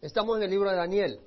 [0.00, 1.20] Estamos en el libro de Daniel.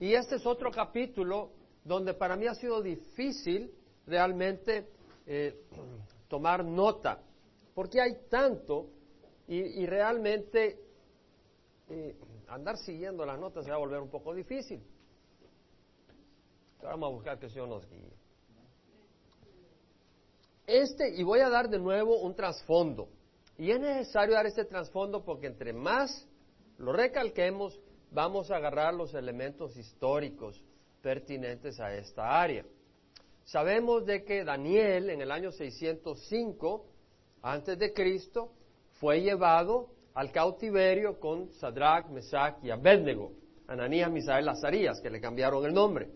[0.00, 1.52] Y este es otro capítulo
[1.84, 3.72] donde para mí ha sido difícil
[4.04, 4.88] realmente
[5.26, 5.62] eh,
[6.28, 7.22] tomar nota,
[7.74, 8.88] porque hay tanto
[9.46, 10.78] y, realmente
[11.88, 14.80] eh, andar siguiendo las notas se va a volver un poco difícil.
[16.82, 18.12] vamos a buscar que el Señor nos guíe.
[20.66, 23.08] Este, y voy a dar de nuevo un trasfondo.
[23.58, 26.28] Y es necesario dar este trasfondo porque entre más
[26.78, 27.78] lo recalquemos,
[28.10, 30.62] vamos a agarrar los elementos históricos
[31.02, 32.64] pertinentes a esta área.
[33.44, 36.86] Sabemos de que Daniel en el año 605
[37.42, 38.52] antes de Cristo
[39.00, 43.32] fue llevado al cautiverio con Sadrach, Mesach y Abednego,
[43.66, 46.10] Ananías, Misael, Lazarías, que le cambiaron el nombre.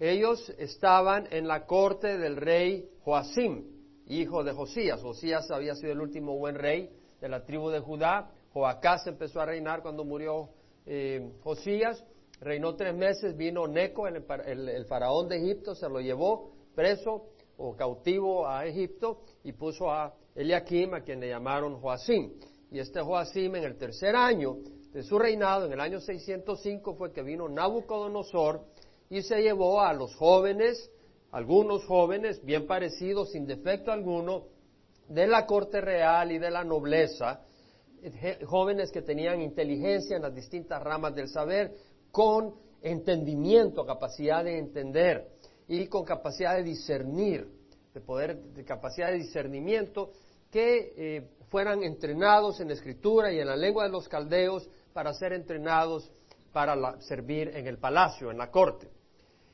[0.00, 3.64] Ellos estaban en la corte del rey Joacim,
[4.06, 5.02] hijo de Josías.
[5.02, 8.30] Josías había sido el último buen rey de la tribu de Judá.
[8.52, 10.48] Joacás empezó a reinar cuando murió
[10.86, 12.04] eh, Josías.
[12.40, 14.24] Reinó tres meses, vino Neco, el,
[14.68, 17.26] el, faraón de Egipto, se lo llevó preso
[17.58, 22.32] o cautivo a Egipto y puso a Eliakim, a quien le llamaron Joacim.
[22.70, 24.56] Y este Joacim, en el tercer año
[24.92, 28.64] de su reinado, en el año 605, fue que vino Nabucodonosor
[29.10, 30.90] y se llevó a los jóvenes,
[31.32, 34.46] algunos jóvenes bien parecidos, sin defecto alguno,
[35.08, 37.44] de la corte real y de la nobleza,
[38.46, 41.74] jóvenes que tenían inteligencia en las distintas ramas del saber,
[42.10, 45.28] con entendimiento, capacidad de entender
[45.68, 47.48] y con capacidad de discernir,
[47.94, 50.10] de poder, de capacidad de discernimiento,
[50.50, 55.12] que eh, fueran entrenados en la escritura y en la lengua de los caldeos para
[55.14, 56.10] ser entrenados
[56.52, 58.88] para servir en el palacio, en la corte.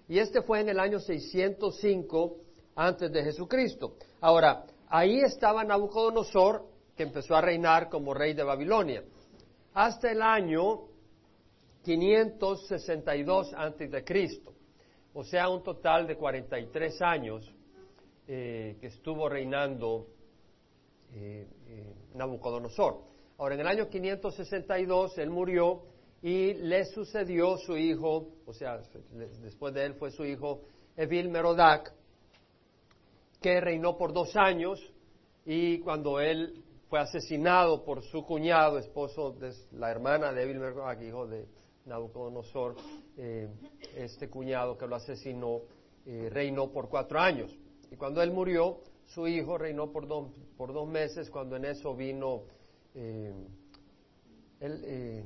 [0.09, 2.37] Y este fue en el año 605
[2.77, 3.97] antes de Jesucristo.
[4.21, 6.65] Ahora, ahí estaba Nabucodonosor,
[6.97, 9.05] que empezó a reinar como rey de Babilonia,
[9.75, 10.89] hasta el año
[11.83, 14.53] 562 antes de Cristo.
[15.15, 17.55] O sea, un total de 43 años
[18.27, 20.09] eh, que estuvo reinando
[21.13, 23.03] eh, eh, Nabucodonosor.
[23.39, 25.83] Ahora, en el año 562 él murió
[26.23, 28.81] y le sucedió su hijo, o sea,
[29.43, 30.63] después de él fue su hijo
[30.97, 31.95] Evil Merodac,
[33.41, 34.81] que reinó por dos años
[35.45, 40.61] y cuando él fue asesinado por su cuñado, esposo de la hermana de Evil
[41.07, 41.47] hijo de
[41.85, 42.77] Nabucodonosor,
[43.17, 43.49] eh,
[43.97, 45.63] este cuñado que lo asesinó,
[46.05, 47.57] eh, reinó por cuatro años.
[47.91, 51.95] Y cuando él murió, su hijo reinó por dos, por dos meses, cuando en eso
[51.95, 52.43] vino
[52.95, 53.33] eh,
[54.61, 55.25] el, eh,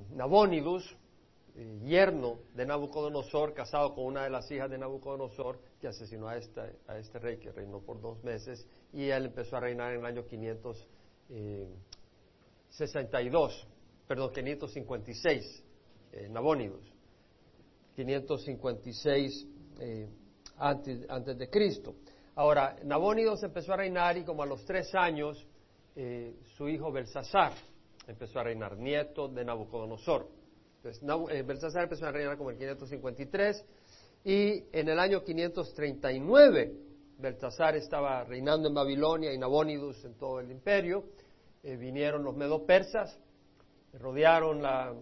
[1.85, 6.61] yerno de Nabucodonosor, casado con una de las hijas de Nabucodonosor, que asesinó a este,
[6.87, 10.07] a este rey que reinó por dos meses, y él empezó a reinar en el
[10.07, 10.25] año
[11.31, 13.67] 562,
[14.07, 15.65] perdón, 556,
[16.31, 16.85] Nabónidus,
[17.97, 19.47] 556
[20.59, 21.95] antes, antes de Cristo.
[22.35, 25.47] Ahora, Nabónidos empezó a reinar y como a los tres años,
[26.57, 27.53] su hijo Belsasar,
[28.07, 30.29] empezó a reinar, nieto de Nabucodonosor.
[30.83, 33.65] Entonces, eh, Belsasar empezó a reinar como en 553
[34.25, 36.90] y en el año 539
[37.21, 41.05] Belsasar estaba reinando en Babilonia y Nabónidus en todo el imperio.
[41.63, 43.19] Eh, vinieron los medo-persas,
[43.93, 44.95] rodearon la,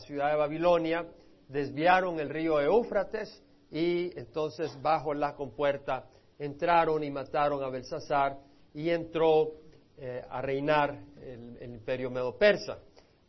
[0.00, 1.06] ciudad de Babilonia,
[1.48, 6.06] desviaron el río Éufrates y entonces bajo la compuerta
[6.38, 8.38] entraron y mataron a Belsasar
[8.72, 9.52] y entró
[9.96, 12.78] eh, a reinar el, imperio medo-persa.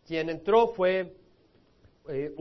[0.06, 1.14] Quien entró fue
[2.10, 2.34] eh,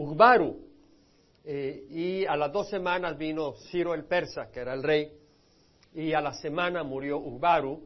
[1.46, 5.12] eh, y a las dos semanas vino Ciro el persa, que era el rey,
[5.94, 7.80] y a la semana murió Ugbaru.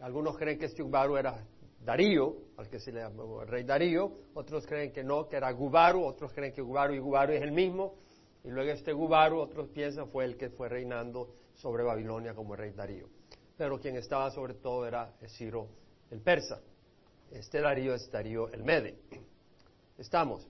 [0.00, 1.44] Algunos creen que este Ugbaru era
[1.84, 5.50] Darío, al que se le llamó el rey Darío, otros creen que no, que era
[5.52, 7.94] Gubaru, otros creen que Gubaru y Gubaru es el mismo,
[8.42, 12.58] y luego este Gubaru, otros piensan fue el que fue reinando sobre Babilonia como el
[12.58, 13.08] rey Darío
[13.56, 15.68] pero quien estaba sobre todo era Ciro
[16.10, 16.60] el persa.
[17.30, 18.98] Este Darío es Darío el Mede.
[19.98, 20.46] Estamos.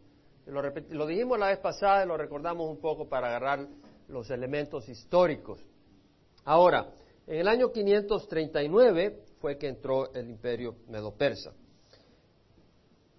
[0.46, 3.66] Lo, dijimos la vez pasada y lo recordamos un poco para agarrar
[4.08, 5.60] los elementos históricos.
[6.46, 6.86] Ahora,
[7.26, 11.52] en el año 539 fue que entró el imperio medo-persa.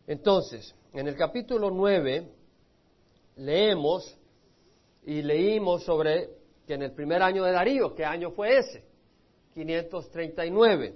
[0.07, 2.25] Entonces, en el capítulo 9
[3.35, 4.17] leemos
[5.05, 6.29] y leímos sobre
[6.65, 8.85] que en el primer año de Darío, ¿qué año fue ese?
[9.53, 10.95] 539.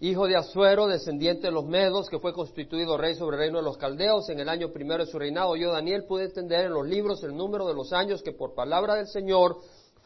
[0.00, 3.64] Hijo de Asuero, descendiente de los Medos, que fue constituido rey sobre el reino de
[3.64, 5.56] los Caldeos en el año primero de su reinado.
[5.56, 8.94] Yo, Daniel, pude entender en los libros el número de los años que por palabra
[8.94, 9.58] del Señor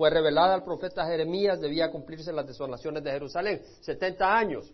[0.03, 3.63] fue revelada al profeta Jeremías, debía cumplirse las desolaciones de Jerusalén.
[3.83, 4.69] 70 años.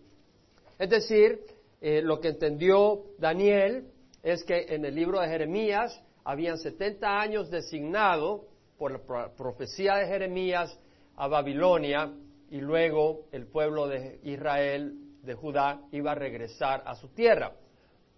[0.79, 1.41] Es decir,
[1.81, 3.91] eh, lo que entendió Daniel
[4.23, 8.47] es que en el libro de Jeremías habían 70 años designado
[8.79, 10.75] por la profecía de Jeremías
[11.15, 12.11] a Babilonia
[12.49, 17.53] y luego el pueblo de Israel, de Judá, iba a regresar a su tierra.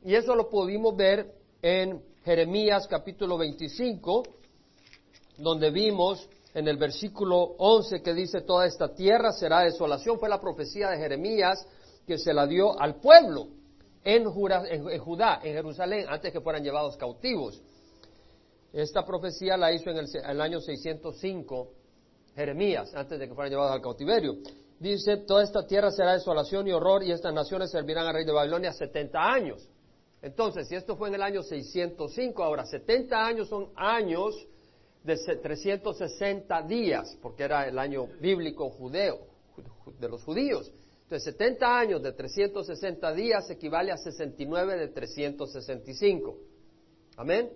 [0.02, 1.30] Y eso lo pudimos ver
[1.62, 4.24] en Jeremías capítulo 25,
[5.40, 10.19] donde vimos en el versículo 11 que dice, toda esta tierra será desolación.
[10.19, 11.65] Fue la profecía de Jeremías
[12.06, 13.48] que se la dio al pueblo
[14.03, 17.62] en, Judá, en Jerusalén, antes que fueran llevados cautivos.
[18.74, 21.69] Esta profecía la hizo en el, año 605
[22.36, 24.38] Jeremías, antes de que fueran llevados al cautiverio.
[24.80, 28.31] Dice, toda esta tierra será desolación y horror y estas naciones servirán al rey de
[28.31, 29.68] Babilonia 70 años.
[30.21, 34.36] Entonces, si esto fue en el año 605, ahora 70 años son años
[35.03, 39.19] de 360 días, porque era el año bíblico judeo,
[40.00, 40.71] de los judíos.
[41.03, 46.38] Entonces, 70 años de 360 días equivale a 69 de 365.
[47.18, 47.51] Amén.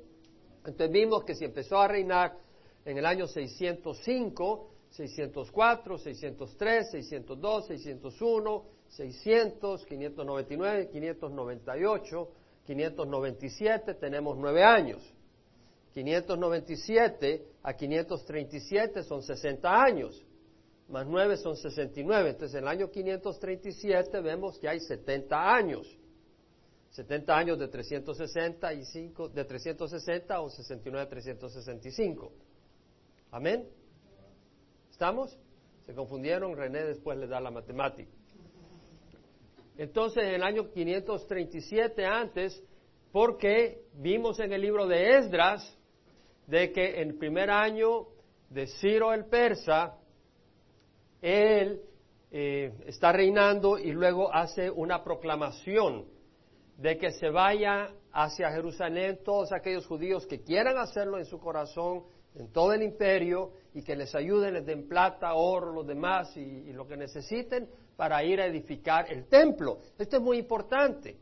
[0.65, 2.37] Entonces vimos que si empezó a reinar
[2.83, 12.29] en el año 605, 604, 603, 602, 601, 600, 599, 598,
[12.65, 15.14] 597, tenemos nueve años.
[15.95, 20.21] 597 a 537 son 60 años,
[20.89, 22.31] más nueve son 69.
[22.31, 25.97] Entonces en el año 537 vemos que hay 70 años.
[26.89, 32.31] 70 años de 365, de 360 o 69 de 365.
[33.31, 33.67] Amén.
[34.91, 35.37] ¿Estamos?
[35.85, 36.57] ¿Se confundieron?
[36.57, 38.11] René después le da la matemática.
[39.77, 42.63] Entonces, en el año 537 antes,
[43.11, 45.77] porque vimos en el libro de Esdras
[46.47, 48.07] de que en el primer año
[48.49, 49.97] de Ciro el persa,
[51.21, 51.81] él
[52.31, 56.05] eh, está reinando y luego hace una proclamación
[56.77, 62.03] de que se vaya hacia Jerusalén todos aquellos judíos que quieran hacerlo en su corazón,
[62.35, 66.71] en todo el imperio, y que les ayuden, les den plata, oro, los demás y,
[66.73, 69.79] lo que necesiten para ir a edificar el templo.
[69.97, 71.17] Esto es muy importante,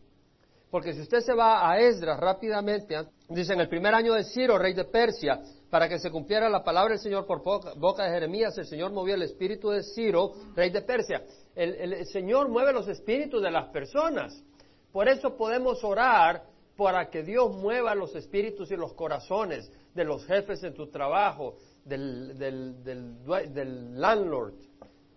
[0.74, 2.96] porque si usted se va a Esdras rápidamente,
[3.30, 5.40] dice en el primer año de Ciro, rey de Persia,
[5.70, 9.14] para que se cumpliera la palabra del Señor por boca de Jeremías, el Señor movió
[9.14, 11.22] el espíritu de Ciro, rey de Persia.
[11.54, 14.44] el Señor mueve los espíritus de las personas.
[14.92, 16.42] Por eso podemos orar
[16.76, 21.54] para que Dios mueva los espíritus y los corazones de los jefes en tu trabajo,
[21.86, 24.56] del, del, landlord,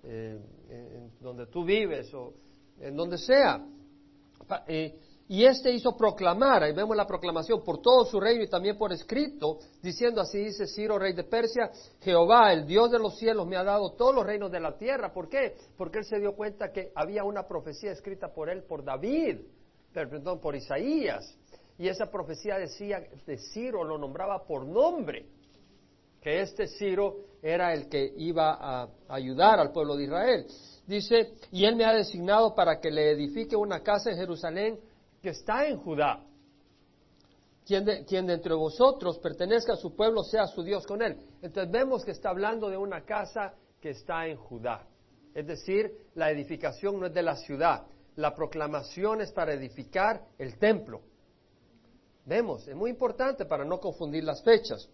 [0.03, 0.39] eh,
[0.69, 2.35] en donde tú vives o
[2.79, 3.65] en donde sea.
[4.69, 4.95] Eh,
[5.29, 8.93] y este hizo proclamar, ahí vemos la proclamación, por todo su reino y también por
[8.93, 11.71] escrito, diciendo así dice Ciro, rey de Persia,
[12.01, 15.13] Jehová, el Dios de los cielos, me ha dado todos los reinos de la tierra.
[15.13, 15.57] ¿Por qué?
[15.77, 19.39] Porque él se dio cuenta que había una profecía escrita por él, por David,
[19.93, 21.37] perdón, por Isaías.
[21.77, 25.27] Y esa profecía decía de Ciro, lo nombraba por nombre,
[26.23, 30.47] que este Ciro era el que iba a ayudar al pueblo de Israel.
[30.87, 34.79] Dice, y él me ha designado para que le edifique una casa en Jerusalén
[35.27, 36.25] que está en Judá.
[37.67, 41.19] Quien de, quien de entre vosotros pertenezca a su pueblo sea su Dios con él.
[41.43, 44.87] Entonces vemos que está hablando de una casa que está en Judá.
[45.35, 50.61] Es decir, la edificación no es de la ciudad, la proclamación es para edificar el
[50.61, 51.01] templo.
[52.25, 54.89] Vemos, es muy importante para no confundir las fechas.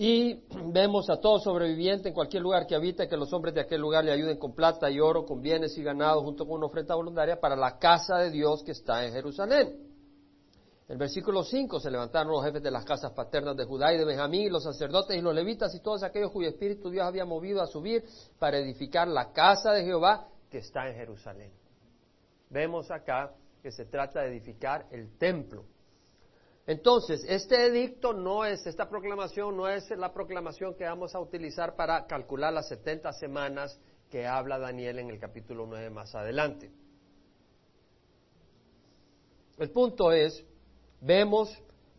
[0.00, 3.80] Y vemos a todo sobreviviente en cualquier lugar que habite que los hombres de aquel
[3.80, 6.94] lugar le ayuden con plata y oro, con bienes y ganado, junto con una ofrenda
[6.94, 9.76] voluntaria para la casa de Dios que está en Jerusalén.
[10.86, 14.04] El versículo 5 se levantaron los jefes de las casas paternas de Judá y de
[14.04, 17.66] Benjamín, los sacerdotes y los levitas y todos aquellos cuyo espíritu Dios había movido a
[17.66, 18.04] subir
[18.38, 21.50] para edificar la casa de Jehová que está en Jerusalén.
[22.50, 25.64] Vemos acá que se trata de edificar el templo.
[26.68, 31.74] Entonces, este edicto no es, esta proclamación no es la proclamación que vamos a utilizar
[31.74, 36.70] para calcular las 70 semanas que habla Daniel en el capítulo 9 más adelante.
[39.56, 40.44] El punto es,
[41.00, 41.50] vemos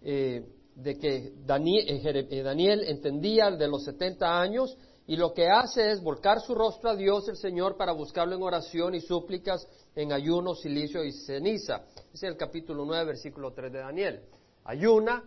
[0.04, 0.46] eh,
[0.76, 5.90] de que Daniel, eh, eh, Daniel entendía de los 70 años y lo que hace
[5.90, 10.14] es volcar su rostro a Dios el Señor para buscarlo en oración y súplicas, en
[10.14, 11.86] ayuno, silicio y ceniza.
[12.14, 14.22] Es el capítulo 9, versículo 3 de Daniel.
[14.70, 15.24] Ayuna,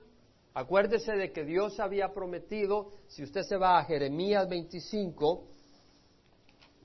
[0.54, 5.42] acuérdese de que Dios había prometido, si usted se va a Jeremías 25,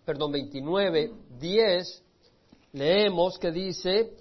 [0.04, 2.04] perdón, 29, 10,
[2.74, 4.12] leemos que dice,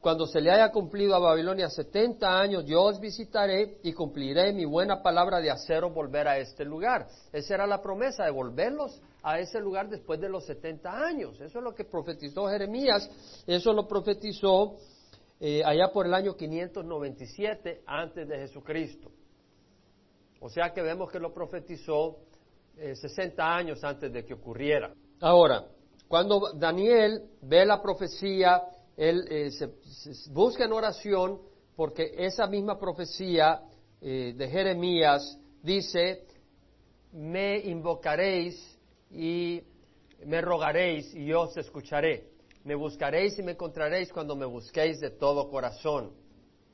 [0.00, 4.64] cuando se le haya cumplido a Babilonia 70 años, yo os visitaré y cumpliré mi
[4.64, 7.06] buena palabra de haceros volver a este lugar.
[7.30, 11.38] Esa era la promesa, de volverlos a ese lugar después de los 70 años.
[11.42, 13.10] Eso es lo que profetizó Jeremías,
[13.46, 14.78] eso lo profetizó
[15.44, 19.10] eh, allá por el año 597 antes de Jesucristo.
[20.38, 22.18] O sea que vemos que lo profetizó
[22.76, 24.94] 60 eh, años antes de que ocurriera.
[25.20, 25.66] Ahora,
[26.06, 28.62] cuando Daniel ve la profecía,
[28.96, 29.68] él eh, se,
[30.30, 31.40] busca en oración
[31.74, 33.62] porque esa misma profecía
[34.00, 36.24] de Jeremías dice,
[37.12, 38.78] me invocaréis
[39.10, 39.60] y
[40.24, 42.31] me rogaréis y yo os escucharé.
[42.64, 46.12] Me buscaréis y me encontraréis cuando me busquéis de todo corazón.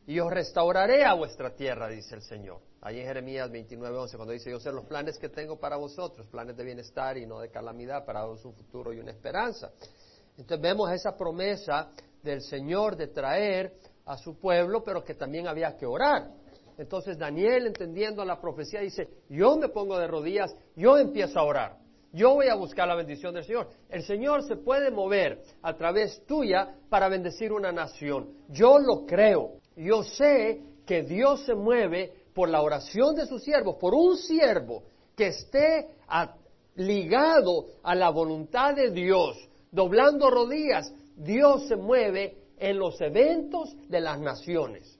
[0.07, 2.61] Y os restauraré a vuestra tierra, dice el Señor.
[2.80, 6.26] Ahí en Jeremías 29, 11, cuando dice, yo sé los planes que tengo para vosotros,
[6.28, 9.73] planes de bienestar y no de calamidad, para daros un futuro y una esperanza.
[10.37, 11.90] Entonces vemos esa promesa
[12.23, 13.75] del Señor de traer
[14.07, 16.30] a su pueblo, pero que también había que orar.
[16.78, 21.88] Entonces Daniel, entendiendo la profecía, dice, yo me pongo de rodillas, yo empiezo a orar.
[22.12, 23.69] Yo voy a buscar la bendición del Señor.
[23.91, 28.31] El Señor se puede mover a través tuya para bendecir una nación.
[28.49, 29.59] Yo lo creo.
[29.77, 34.85] Yo sé que Dios se mueve por la oración de sus siervos, por un siervo
[35.15, 35.88] que esté
[36.77, 39.37] ligado a la voluntad de Dios,
[39.71, 40.93] doblando rodillas.
[41.17, 44.99] Dios se mueve en los eventos de las naciones.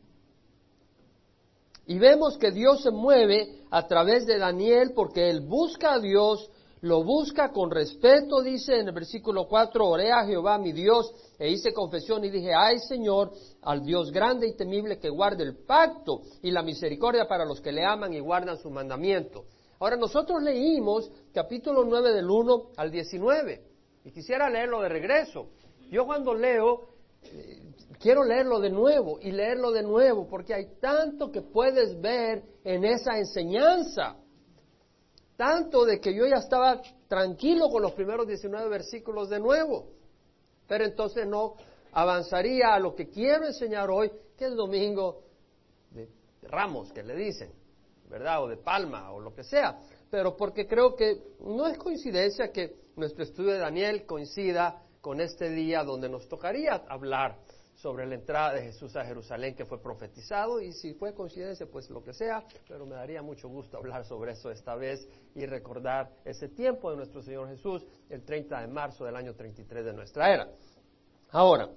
[1.87, 6.51] Y vemos que Dios se mueve a través de Daniel porque él busca a Dios
[6.81, 11.51] lo busca con respeto, dice en el versículo 4, oré a Jehová mi Dios e
[11.51, 13.33] hice confesión y dije, ay Señor,
[13.63, 17.73] al Dios grande y temible que guarde el pacto y la misericordia para los que
[17.73, 19.45] le aman y guardan su mandamiento.
[19.81, 23.63] Ahora nosotros leímos capítulo 9 del 1 al 19
[24.05, 25.51] y quisiera leerlo de regreso.
[25.91, 26.89] Yo cuando leo,
[27.23, 27.63] eh,
[28.01, 32.85] quiero leerlo de nuevo y leerlo de nuevo porque hay tanto que puedes ver en
[32.85, 34.17] esa enseñanza.
[35.39, 39.87] Tanto de que yo ya estaba tranquilo con los primeros 19 versículos de nuevo.
[40.67, 41.55] Pero entonces no
[41.93, 45.23] avanzaría a lo que quiero enseñar hoy, que es domingo
[45.93, 46.09] de
[46.43, 47.53] ramos, que le dicen,
[48.11, 48.43] ¿verdad?
[48.43, 49.79] O de palma, o lo que sea.
[50.11, 55.51] Pero porque creo que no es coincidencia que nuestro estudio de Daniel coincida con este
[55.51, 57.39] día donde nos tocaría hablar
[57.79, 61.89] sobre la entrada de Jesús a Jerusalén que fue profetizado y si fue coincidencia, pues
[61.91, 66.11] lo que sea, pero me daría mucho gusto hablar sobre eso esta vez y recordar
[66.25, 70.35] ese tiempo de nuestro Señor Jesús, el 30 de marzo del año 33 de nuestra
[70.35, 70.49] era.
[71.31, 71.69] Ahora,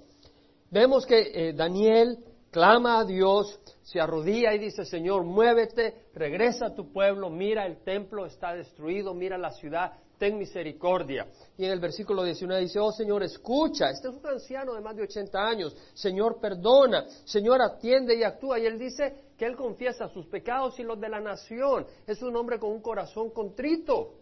[0.70, 2.18] vemos que eh, Daniel
[2.50, 7.78] clama a Dios, se arrodilla y dice, Señor, muévete, regresa a tu pueblo, mira el
[7.84, 11.26] templo está destruido, mira la ciudad, ten misericordia.
[11.58, 14.94] Y en el versículo 19 dice, oh Señor, escucha, este es un anciano de más
[14.94, 18.60] de 80 años, Señor, perdona, Señor, atiende y actúa.
[18.60, 21.88] Y él dice que él confiesa sus pecados y los de la nación.
[22.06, 24.14] Es un hombre con un corazón contrito.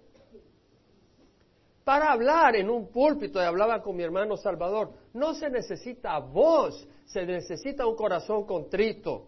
[1.85, 6.89] Para hablar en un púlpito, y hablaba con mi hermano Salvador, no se necesita voz,
[7.05, 9.27] se necesita un corazón contrito.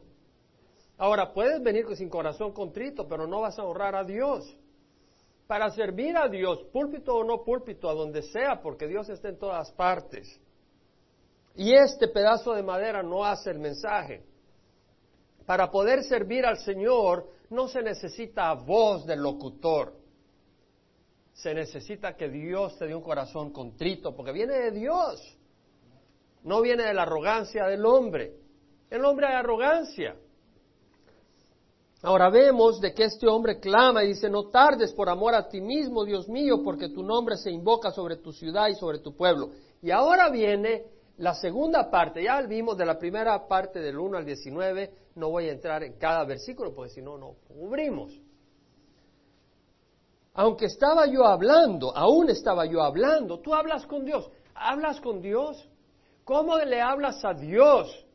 [0.97, 4.57] Ahora, puedes venir sin corazón contrito, pero no vas a honrar a Dios
[5.53, 9.39] para servir a Dios, púlpito o no púlpito, a donde sea, porque Dios está en
[9.39, 10.41] todas partes.
[11.55, 14.25] Y este pedazo de madera no hace el mensaje.
[15.45, 19.93] Para poder servir al Señor no se necesita voz del locutor.
[21.35, 25.21] Se necesita que Dios te dé un corazón contrito, porque viene de Dios.
[26.45, 28.39] No viene de la arrogancia del hombre.
[28.89, 30.17] El hombre hay arrogancia.
[32.03, 35.61] Ahora vemos de que este hombre clama y dice, no tardes por amor a ti
[35.61, 39.51] mismo, Dios mío, porque tu nombre se invoca sobre tu ciudad y sobre tu pueblo.
[39.81, 40.85] Y ahora viene
[41.19, 45.49] la segunda parte, ya vimos de la primera parte del 1 al 19, no voy
[45.49, 48.13] a entrar en cada versículo, porque si no, no cubrimos.
[50.35, 55.69] Aunque estaba yo hablando, aún estaba yo hablando, tú hablas con Dios, hablas con Dios.
[56.25, 58.07] ¿Cómo le hablas a Dios?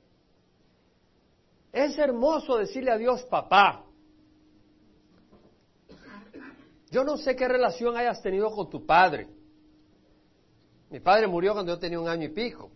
[1.77, 3.86] Es hermoso decirle a Dios papá.
[6.89, 9.27] Yo no sé qué relación hayas tenido con tu padre.
[10.89, 12.72] Mi padre murió cuando yo tenía un año y pico.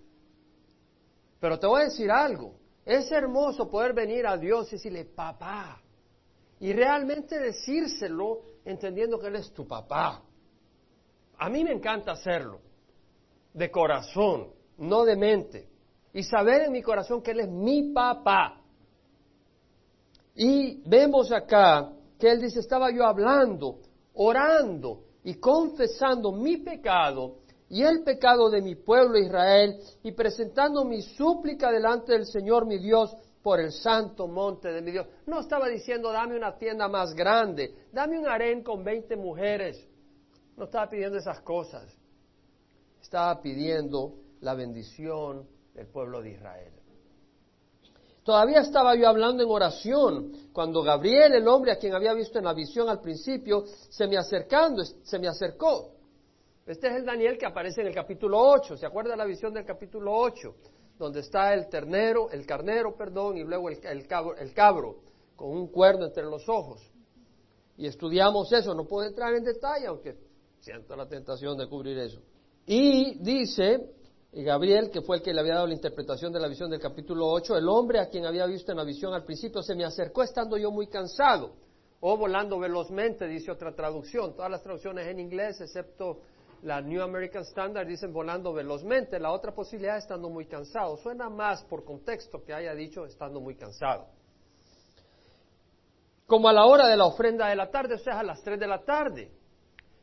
[1.39, 2.60] Pero te voy a decir algo.
[2.86, 5.81] Es hermoso poder venir a Dios y decirle papá.
[6.60, 10.22] Y realmente decírselo entendiendo que Él es tu papá.
[11.39, 12.62] A mí me encanta hacerlo.
[13.51, 15.70] De corazón, no de mente.
[16.13, 18.61] Y saber en mi corazón que Él es mi papá.
[20.35, 23.79] Y vemos acá que él dice, estaba yo hablando,
[24.13, 31.01] orando y confesando mi pecado y el pecado de mi pueblo Israel y presentando mi
[31.01, 35.07] súplica delante del Señor mi Dios por el santo monte de mi Dios.
[35.25, 39.88] No estaba diciendo, dame una tienda más grande, dame un harén con 20 mujeres.
[40.57, 41.97] No estaba pidiendo esas cosas.
[43.01, 46.80] Estaba pidiendo la bendición del pueblo de Israel.
[48.31, 52.45] Todavía estaba yo hablando en oración cuando Gabriel, el hombre a quien había visto en
[52.45, 55.95] la visión al principio, se me acercando, se me acercó.
[56.65, 58.77] Este es el Daniel que aparece en el capítulo 8.
[58.77, 60.55] ¿Se acuerda la visión del capítulo 8?
[60.97, 65.01] Donde está el ternero, el carnero, perdón, y luego el, cabro, el cabro
[65.35, 66.89] con un cuerno entre los ojos.
[67.75, 68.73] Y estudiamos eso.
[68.73, 70.15] No puedo entrar en detalle, aunque
[70.61, 72.21] siento la tentación de cubrir eso.
[72.65, 73.91] Y dice
[74.33, 76.79] y Gabriel, que fue el que le había dado la interpretación de la visión del
[76.79, 79.83] capítulo 8, el hombre a quien había visto en la visión al principio se me
[79.83, 81.53] acercó estando yo muy cansado,
[82.00, 84.33] o volando velozmente, dice otra traducción.
[84.33, 86.21] Todas las traducciones en inglés, excepto
[86.63, 89.19] la New American Standard, dicen volando velozmente.
[89.19, 90.97] La otra posibilidad es estando muy cansado.
[90.97, 94.07] Suena más por contexto que haya dicho estando muy cansado.
[96.25, 98.59] Como a la hora de la ofrenda de la tarde, o sea, a las 3
[98.59, 99.31] de la tarde.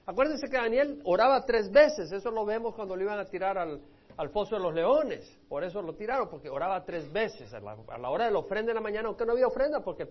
[0.07, 3.83] Acuérdense que Daniel oraba tres veces, eso lo vemos cuando le iban a tirar al,
[4.19, 5.39] al foso de los leones.
[5.49, 8.75] Por eso lo tiraron, porque oraba tres veces a la, hora de la ofrenda de
[8.75, 10.09] la mañana, aunque no había ofrenda, porque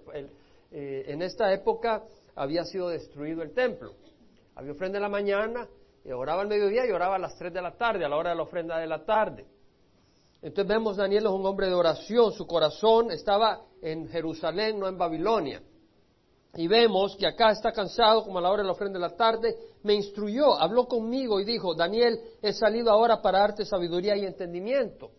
[0.71, 2.03] eh, en esta época
[2.35, 3.93] había sido destruido el templo.
[4.55, 5.67] Había ofrenda en la mañana,
[6.03, 8.29] y oraba al mediodía y oraba a las tres de la tarde, a la hora
[8.29, 9.45] de la ofrenda de la tarde.
[10.41, 14.97] Entonces vemos, Daniel es un hombre de oración, su corazón estaba en Jerusalén, no en
[14.97, 15.61] Babilonia.
[16.55, 19.15] Y vemos que acá está cansado, como a la hora de la ofrenda de la
[19.15, 24.25] tarde, me instruyó, habló conmigo y dijo, Daniel, he salido ahora para darte sabiduría y
[24.25, 25.11] entendimiento.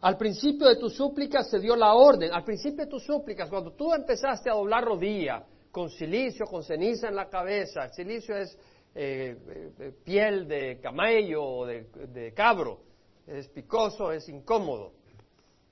[0.00, 3.72] Al principio de tus súplicas se dio la orden, al principio de tus súplicas, cuando
[3.72, 8.56] tú empezaste a doblar rodilla, con silicio, con ceniza en la cabeza, el silicio es
[8.94, 9.36] eh,
[9.78, 12.80] eh, piel de camello o de, cabro,
[13.26, 14.92] es picoso, es incómodo,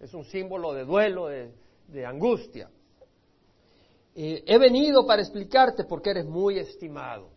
[0.01, 2.71] es un símbolo de duelo, de angustia
[4.15, 7.31] he venido para explicarte porque eres muy estimado.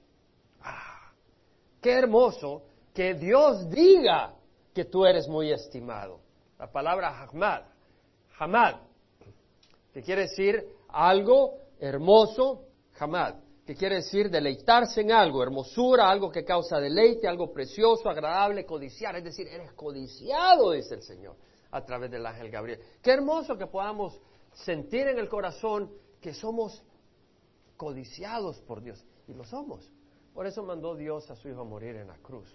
[0.62, 1.12] Ah,
[1.82, 2.64] qué hermoso
[2.94, 4.34] que Dios diga
[4.74, 6.20] que tú eres muy estimado.
[6.60, 7.64] La palabra hamad,
[8.38, 8.76] hamad,
[9.94, 12.64] que quiere decir algo hermoso,
[13.00, 18.66] hamad, que quiere decir deleitarse en algo, hermosura, algo que causa deleite, algo precioso, agradable,
[18.66, 21.36] codiciar, es decir, eres codiciado, dice el Señor,
[21.72, 22.80] a través del ángel Gabriel.
[23.02, 24.22] Qué hermoso que podamos
[24.54, 25.92] sentir en el corazón
[26.26, 26.82] que somos
[27.78, 29.06] codiciados por Dios.
[29.28, 29.88] Y lo somos.
[30.34, 32.50] Por eso mandó Dios a su Hijo a morir en la cruz.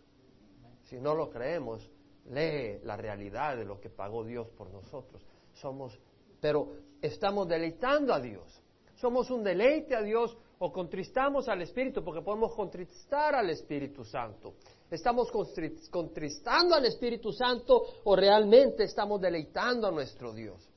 [0.87, 1.89] Si no lo creemos,
[2.31, 5.25] lee la realidad de lo que pagó Dios por nosotros.
[5.55, 5.97] Somos,
[6.41, 8.61] pero estamos deleitando a Dios.
[8.97, 14.55] Somos un deleite a Dios o contristamos al Espíritu, porque podemos contristar al Espíritu Santo.
[14.91, 20.69] ¿Estamos contristando al Espíritu Santo o realmente estamos deleitando a nuestro Dios?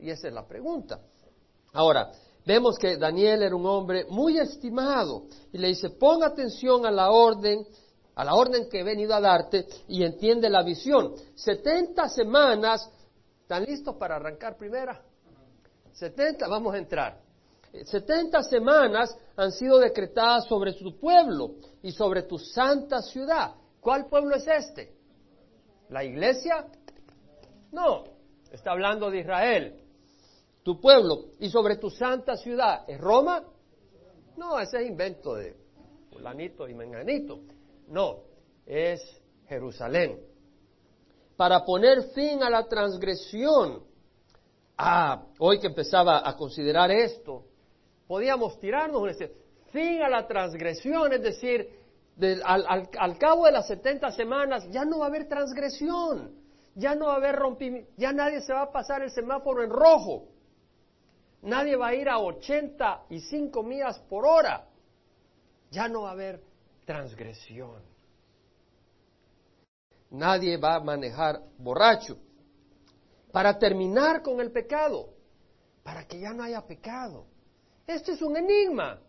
[0.00, 1.00] Y esa es la pregunta.
[1.72, 2.10] Ahora,
[2.44, 7.10] vemos que Daniel era un hombre muy estimado y le dice, pon atención a la
[7.10, 7.64] orden,
[8.14, 11.14] a la orden que he venido a darte y entiende la visión.
[11.34, 12.90] 70 semanas,
[13.42, 15.00] ¿están listos para arrancar primera?
[15.92, 17.20] 70, vamos a entrar.
[17.84, 23.54] 70 semanas han sido decretadas sobre tu pueblo y sobre tu santa ciudad.
[23.80, 24.92] ¿Cuál pueblo es este?
[25.88, 26.66] ¿La iglesia?
[27.70, 28.04] No,
[28.50, 29.79] está hablando de Israel
[30.62, 32.84] tu pueblo y sobre tu santa ciudad.
[32.88, 33.44] ¿Es Roma?
[34.36, 35.56] No, ese es invento de
[36.10, 37.40] fulanito y menganito.
[37.88, 38.18] No,
[38.66, 39.00] es
[39.48, 40.20] Jerusalén.
[41.36, 43.82] Para poner fin a la transgresión.
[44.76, 47.44] Ah, hoy que empezaba a considerar esto,
[48.06, 49.30] podíamos tirarnos decir,
[49.72, 51.68] fin a la transgresión, es decir,
[52.44, 56.34] al, al, cabo de las 70 semanas ya no va a haber transgresión,
[56.74, 59.70] ya no va a haber rompimiento, ya nadie se va a pasar el semáforo en
[59.70, 60.28] rojo.
[61.42, 64.66] Nadie va a ir a 85 millas por hora.
[65.70, 66.42] Ya no va a haber
[66.84, 67.82] transgresión.
[70.10, 72.18] Nadie va a manejar borracho.
[73.32, 75.14] Para terminar con el pecado.
[75.82, 77.26] Para que ya no haya pecado.
[77.86, 79.00] Este es un enigma.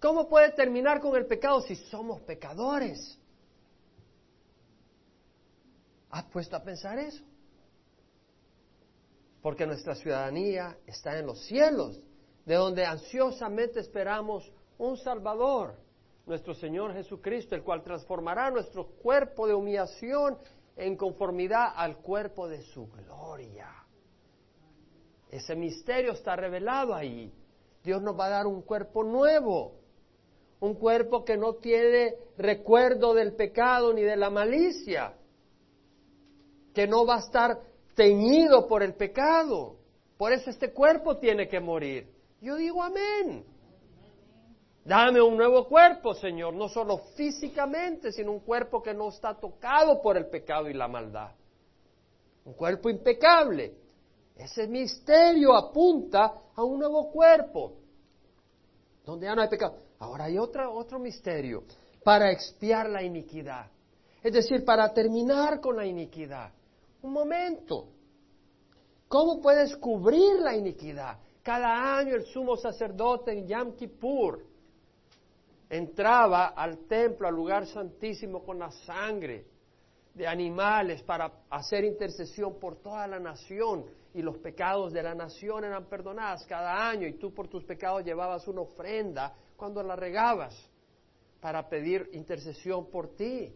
[0.00, 3.18] ¿Cómo puede terminar con el pecado si somos pecadores?
[6.10, 7.24] ¿Has puesto a pensar eso?
[9.42, 12.00] Porque nuestra ciudadanía está en los cielos,
[12.44, 15.74] de donde ansiosamente esperamos un Salvador,
[16.26, 20.38] nuestro Señor Jesucristo, el cual transformará nuestro cuerpo de humillación
[20.76, 23.68] en conformidad al cuerpo de su gloria.
[25.30, 27.32] Ese misterio está revelado ahí.
[27.82, 29.74] Dios nos va a dar un cuerpo nuevo,
[30.60, 35.14] un cuerpo que no tiene recuerdo del pecado ni de la malicia,
[36.74, 37.60] que no va a estar
[37.98, 39.76] teñido por el pecado.
[40.16, 42.08] Por eso este cuerpo tiene que morir.
[42.40, 43.44] Yo digo amén.
[44.84, 50.00] Dame un nuevo cuerpo, Señor, no solo físicamente, sino un cuerpo que no está tocado
[50.00, 51.32] por el pecado y la maldad.
[52.44, 53.74] Un cuerpo impecable.
[54.36, 57.78] Ese misterio apunta a un nuevo cuerpo,
[59.04, 59.76] donde ya no hay pecado.
[59.98, 61.64] Ahora hay otro, otro misterio,
[62.04, 63.66] para expiar la iniquidad.
[64.22, 66.52] Es decir, para terminar con la iniquidad.
[67.02, 67.88] Un momento.
[69.08, 71.18] ¿Cómo puedes cubrir la iniquidad?
[71.42, 74.44] Cada año el sumo sacerdote en Yom Kippur
[75.70, 79.46] entraba al templo, al lugar santísimo con la sangre
[80.14, 85.64] de animales para hacer intercesión por toda la nación y los pecados de la nación
[85.64, 90.54] eran perdonados cada año y tú por tus pecados llevabas una ofrenda cuando la regabas
[91.40, 93.52] para pedir intercesión por ti.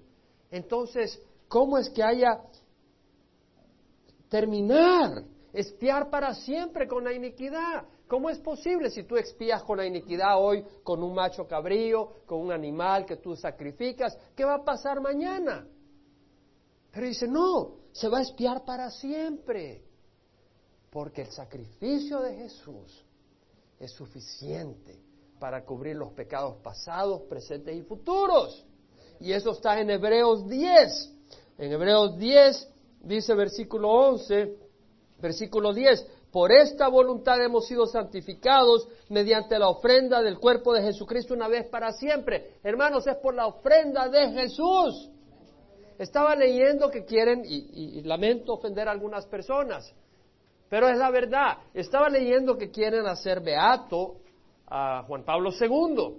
[0.50, 2.42] Entonces, ¿cómo es que haya
[4.32, 7.84] terminar, espiar para siempre con la iniquidad?
[8.08, 12.40] ¿Cómo es posible si tú expías con la iniquidad hoy con un macho cabrío, con
[12.40, 14.16] un animal que tú sacrificas?
[14.34, 15.66] ¿Qué va a pasar mañana?
[16.90, 19.84] Pero dice, no, se va a espiar para siempre.
[20.90, 23.04] Porque el sacrificio de Jesús
[23.78, 24.98] es suficiente
[25.38, 28.64] para cubrir los pecados pasados, presentes y futuros.
[29.20, 31.12] Y eso está en Hebreos 10.
[31.58, 34.56] En Hebreos 10 dice versículo 11,
[35.18, 41.34] versículo 10, por esta voluntad hemos sido santificados mediante la ofrenda del cuerpo de Jesucristo
[41.34, 42.54] una vez para siempre.
[42.62, 45.10] Hermanos, es por la ofrenda de Jesús.
[45.98, 49.94] Estaba leyendo que quieren, y, lamento ofender a algunas personas,
[50.70, 54.16] pero es la verdad, estaba leyendo que quieren hacer beato
[54.66, 56.16] a Juan Pablo II,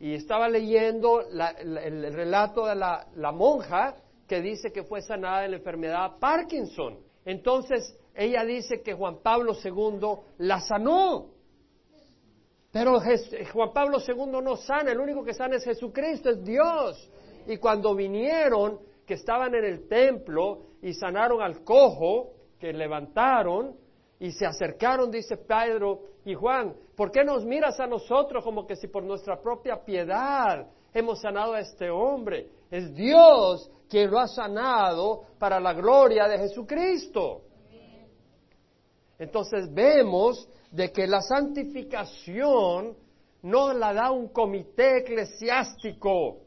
[0.00, 3.94] y estaba leyendo el, relato de la, la monja
[4.26, 6.98] que dice que fue sanada de la enfermedad Parkinson.
[7.24, 10.00] Entonces, ella dice que Juan Pablo II
[10.38, 11.30] la sanó.
[12.70, 13.00] Pero
[13.52, 17.10] Juan Pablo II no sana, el único que sana es Jesucristo, es Dios.
[17.46, 23.76] Y cuando vinieron, que estaban en el templo y sanaron al cojo, que levantaron
[24.18, 28.76] y se acercaron, dice Pedro y Juan, ¿por qué nos miras a nosotros como que
[28.76, 32.48] si por nuestra propia piedad hemos sanado a este hombre?
[32.70, 37.42] Es Dios quien lo ha sanado para la gloria de Jesucristo.
[39.18, 42.96] Entonces vemos de que la santificación
[43.42, 46.38] no la da un comité eclesiástico,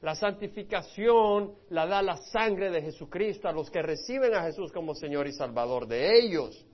[0.00, 4.94] la santificación la da la sangre de Jesucristo a los que reciben a Jesús como
[4.94, 6.66] Señor y Salvador de ellos.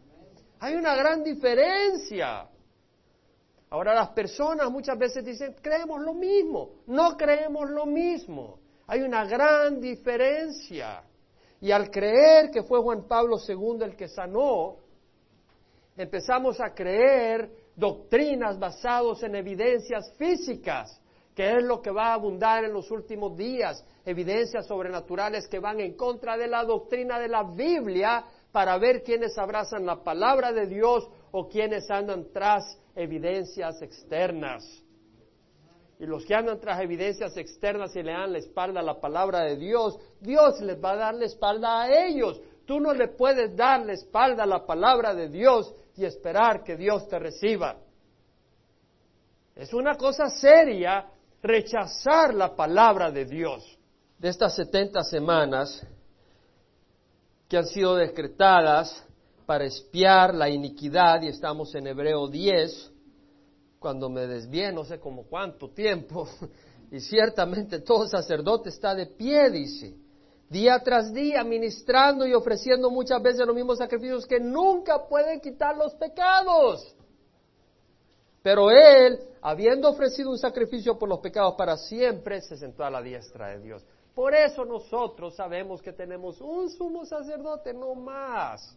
[0.61, 2.49] Hay una gran diferencia.
[3.69, 6.71] Ahora las personas muchas veces dicen, creemos lo mismo.
[6.87, 8.61] No creemos lo mismo.
[8.87, 11.03] Hay una gran diferencia.
[11.61, 14.77] Y al creer que fue Juan Pablo II el que sanó,
[15.97, 21.01] empezamos a creer doctrinas basadas en evidencias físicas
[21.37, 25.81] que es lo que va a abundar en los últimos días, evidencias sobrenaturales que van
[25.81, 30.67] en contra de la doctrina de la Biblia para ver quiénes abrazan la palabra de
[30.67, 34.65] Dios o quiénes andan tras evidencias externas.
[35.99, 39.43] Y los que andan tras evidencias externas y le dan la espalda a la palabra
[39.43, 42.41] de Dios, Dios les va a dar la espalda a ellos.
[42.67, 46.77] Tú no le puedes dar la espalda a la palabra de Dios y esperar que
[46.77, 47.77] Dios te reciba.
[49.55, 51.07] Es una cosa seria
[51.43, 53.79] rechazar la palabra de Dios.
[54.19, 55.87] De estas 70 semanas
[57.49, 59.03] que han sido decretadas
[59.47, 62.93] para espiar la iniquidad, y estamos en Hebreo 10,
[63.87, 66.29] cuando me desvié, no sé como cuánto tiempo,
[66.91, 69.95] y ciertamente todo sacerdote está de pie, dice,
[70.51, 75.77] día tras día, ministrando y ofreciendo muchas veces los mismos sacrificios que nunca pueden quitar
[75.77, 76.97] los pecados.
[78.43, 83.01] Pero él, habiendo ofrecido un sacrificio por los pecados para siempre, se sentó a la
[83.01, 83.87] diestra de Dios.
[84.17, 88.77] Por eso nosotros sabemos que tenemos un sumo sacerdote, no más.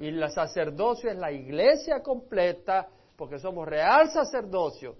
[0.00, 2.88] Y el sacerdocio es la iglesia completa,
[3.22, 4.96] porque somos real sacerdocio,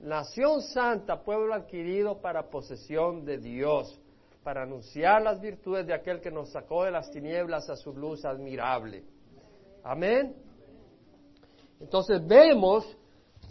[0.00, 3.96] nación santa, pueblo adquirido para posesión de Dios,
[4.42, 8.24] para anunciar las virtudes de aquel que nos sacó de las tinieblas a su luz
[8.24, 9.04] admirable.
[9.84, 10.34] Amén.
[11.78, 12.84] Entonces vemos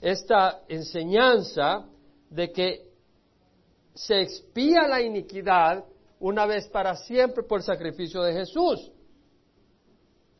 [0.01, 1.86] esta enseñanza
[2.29, 2.91] de que
[3.93, 5.86] se expía la iniquidad
[6.19, 8.91] una vez para siempre por el sacrificio de Jesús.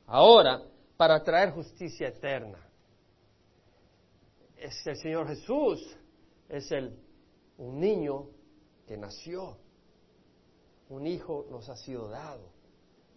[0.06, 0.64] Ahora,
[0.98, 2.69] para traer justicia eterna.
[4.60, 5.98] Es el Señor Jesús,
[6.50, 7.00] es el,
[7.58, 8.28] un niño
[8.86, 9.58] que nació,
[10.90, 12.50] un hijo nos ha sido dado.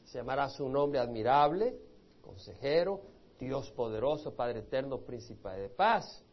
[0.04, 1.78] Se llamará su nombre admirable,
[2.20, 3.00] consejero,
[3.38, 6.24] Dios poderoso, Padre eterno, príncipe de paz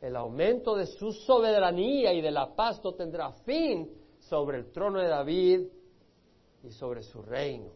[0.00, 4.98] el aumento de su soberanía y de la paz no tendrá fin sobre el trono
[4.98, 5.66] de David
[6.64, 7.72] y sobre su reino.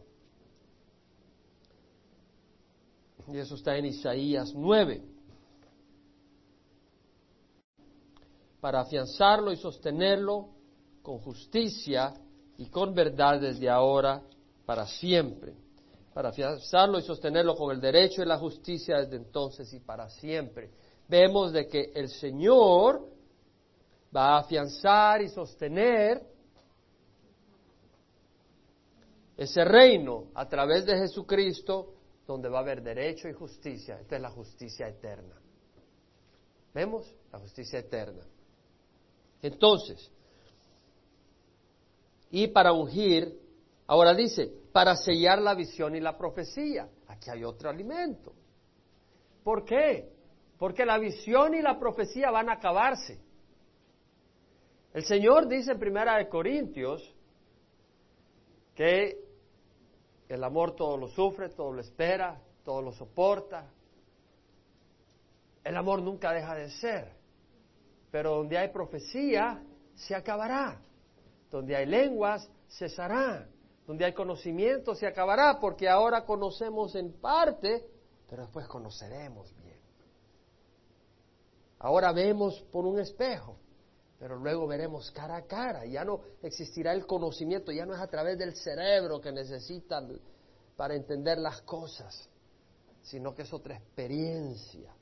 [3.27, 5.01] Y eso está en Isaías 9.
[8.65, 10.49] Para afianzarlo y sostenerlo
[11.03, 12.15] con justicia
[12.57, 14.23] y con verdad desde ahora
[14.65, 15.53] para siempre.
[16.15, 20.71] Para afianzarlo y sostenerlo con el derecho y la justicia desde entonces y para siempre.
[21.07, 23.07] Vemos de que el Señor
[24.15, 26.23] va a afianzar y sostener
[29.37, 31.93] ese reino a través de Jesucristo
[32.25, 33.99] donde va a haber derecho y justicia.
[33.99, 35.39] Esta es la justicia eterna.
[36.73, 37.13] ¿Vemos?
[37.31, 38.23] La justicia eterna.
[39.45, 40.11] Entonces,
[42.31, 43.39] y para ungir,
[43.85, 46.89] ahora dice, para sellar la visión y la profecía.
[47.07, 48.33] Aquí hay otro alimento.
[49.43, 50.11] ¿Por qué?
[50.57, 53.19] Porque la visión y la profecía van a acabarse.
[54.93, 57.13] El Señor dice en Primera de Corintios
[58.73, 59.23] que
[60.27, 63.69] el amor todo lo sufre, todo lo espera, todo lo soporta.
[65.63, 67.24] El amor nunca deja de ser.
[68.15, 69.61] Pero donde hay profecía,
[69.93, 70.81] se acabará.
[71.51, 73.45] Donde hay lenguas, cesará.
[73.85, 75.59] Donde hay conocimiento, se acabará.
[75.59, 77.85] Porque ahora conocemos en parte,
[78.29, 79.81] pero después conoceremos bien.
[81.77, 83.57] Ahora vemos por un espejo,
[84.17, 85.85] pero luego veremos cara a cara.
[85.85, 90.21] Ya no existirá el conocimiento, ya no es a través del cerebro que necesitan
[90.77, 92.29] para entender las cosas,
[93.01, 94.95] sino que es otra experiencia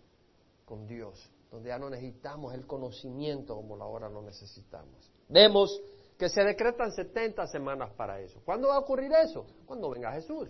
[0.66, 5.12] con Dios, donde ya no necesitamos el conocimiento como ahora lo necesitamos.
[5.30, 5.80] Vemos
[6.18, 8.42] que se decretan 70 semanas para eso.
[8.44, 9.46] ¿Cuándo va a ocurrir eso?
[9.68, 10.50] Cuando venga Jesús.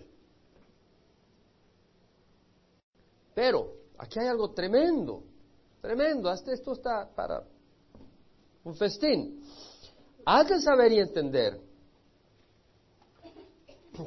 [3.35, 5.23] Pero aquí hay algo tremendo,
[5.81, 6.29] tremendo.
[6.29, 7.43] Hasta esto está para
[8.63, 9.43] un festín.
[10.25, 11.59] Hay que saber y entender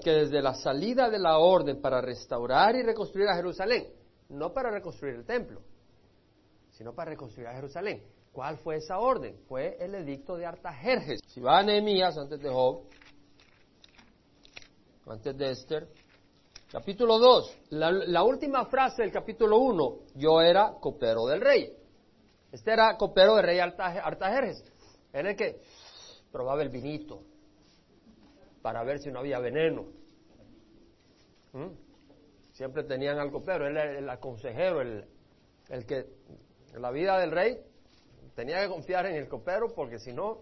[0.02, 3.86] que desde la salida de la orden para restaurar y reconstruir a Jerusalén,
[4.30, 5.60] no para reconstruir el templo,
[6.76, 8.02] sino para reconstruir a Jerusalén.
[8.32, 9.38] ¿Cuál fue esa orden?
[9.48, 11.20] Fue el edicto de Artajerjes.
[11.26, 12.82] Si va a Nehemías antes de Job,
[15.06, 15.88] antes de Esther,
[16.70, 21.72] capítulo 2, la, última frase del capítulo 1, yo era copero del rey.
[22.52, 24.62] Este era copero del rey Artajerjes.
[25.14, 25.62] Era el que
[26.30, 27.22] probaba el vinito
[28.60, 29.86] para ver si no había veneno.
[31.54, 31.70] ¿Mm?
[32.52, 35.06] Siempre tenían al copero, él era el consejero, el,
[35.70, 36.04] el que
[36.80, 37.58] la vida del rey
[38.34, 40.40] tenía que confiar en el copero porque si no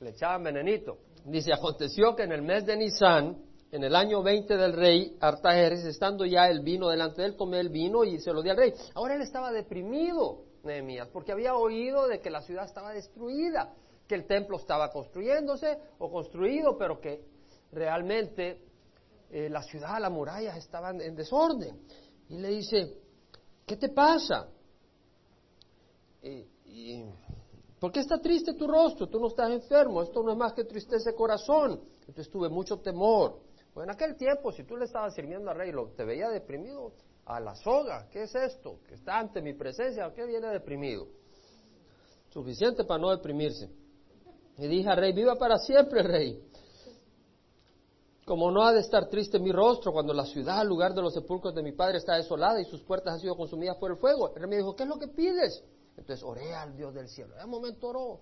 [0.00, 0.98] le echaban venenito.
[1.24, 3.36] Dice, aconteció que en el mes de Nisan,
[3.72, 7.60] en el año 20 del rey Artajerjes, estando ya el vino delante de él, tomé
[7.60, 8.72] el vino y se lo di al rey.
[8.94, 13.72] Ahora él estaba deprimido Nehemías, porque había oído de que la ciudad estaba destruida,
[14.06, 17.22] que el templo estaba construyéndose o construido, pero que
[17.72, 18.60] realmente
[19.30, 21.80] eh, la ciudad, las murallas estaban en desorden.
[22.28, 22.98] Y le dice,
[23.66, 24.48] ¿qué te pasa?
[26.26, 27.04] Y,
[27.78, 29.08] ¿Por qué está triste tu rostro?
[29.08, 31.80] Tú no estás enfermo, esto no es más que tristeza de corazón.
[32.00, 33.40] Entonces tuve mucho temor.
[33.74, 36.92] Bueno, en aquel tiempo, si tú le estabas sirviendo al rey, lo, te veía deprimido,
[37.26, 38.08] a la soga.
[38.10, 38.78] ¿Qué es esto?
[38.88, 40.06] Que está ante mi presencia.
[40.06, 41.08] ¿A qué viene deprimido?
[42.30, 43.68] Suficiente para no deprimirse.
[44.58, 46.42] Y dije al rey, viva para siempre, rey.
[48.24, 51.54] Como no ha de estar triste mi rostro cuando la ciudad, lugar de los sepulcros
[51.54, 54.34] de mi padre, está desolada y sus puertas han sido consumidas por el fuego.
[54.34, 55.62] El rey me dijo, ¿qué es lo que pides?
[55.96, 57.34] Entonces oré al Dios del cielo.
[57.36, 58.20] En un momento oró.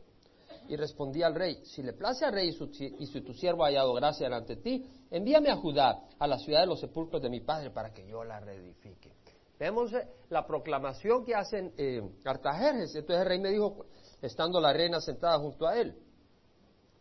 [0.68, 3.92] Y respondí al rey, si le place al rey y, si tu siervo ha hallado
[3.92, 7.40] gracia delante de ti, envíame a Judá, a la ciudad de los sepulcros de mi
[7.40, 9.12] padre, para que yo la reedifique.
[9.58, 13.86] Vemos eh, la proclamación que hacen eh, Entonces el rey me dijo,
[14.22, 15.98] estando la reina sentada junto a él,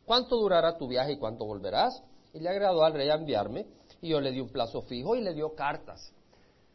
[0.05, 2.03] ¿cuánto durará tu viaje y cuánto volverás?
[2.33, 3.65] Y le agradó al rey a enviarme,
[4.01, 6.13] y yo le di un plazo fijo y le dio cartas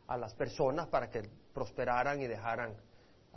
[0.07, 2.75] a las personas para que prosperaran y dejaran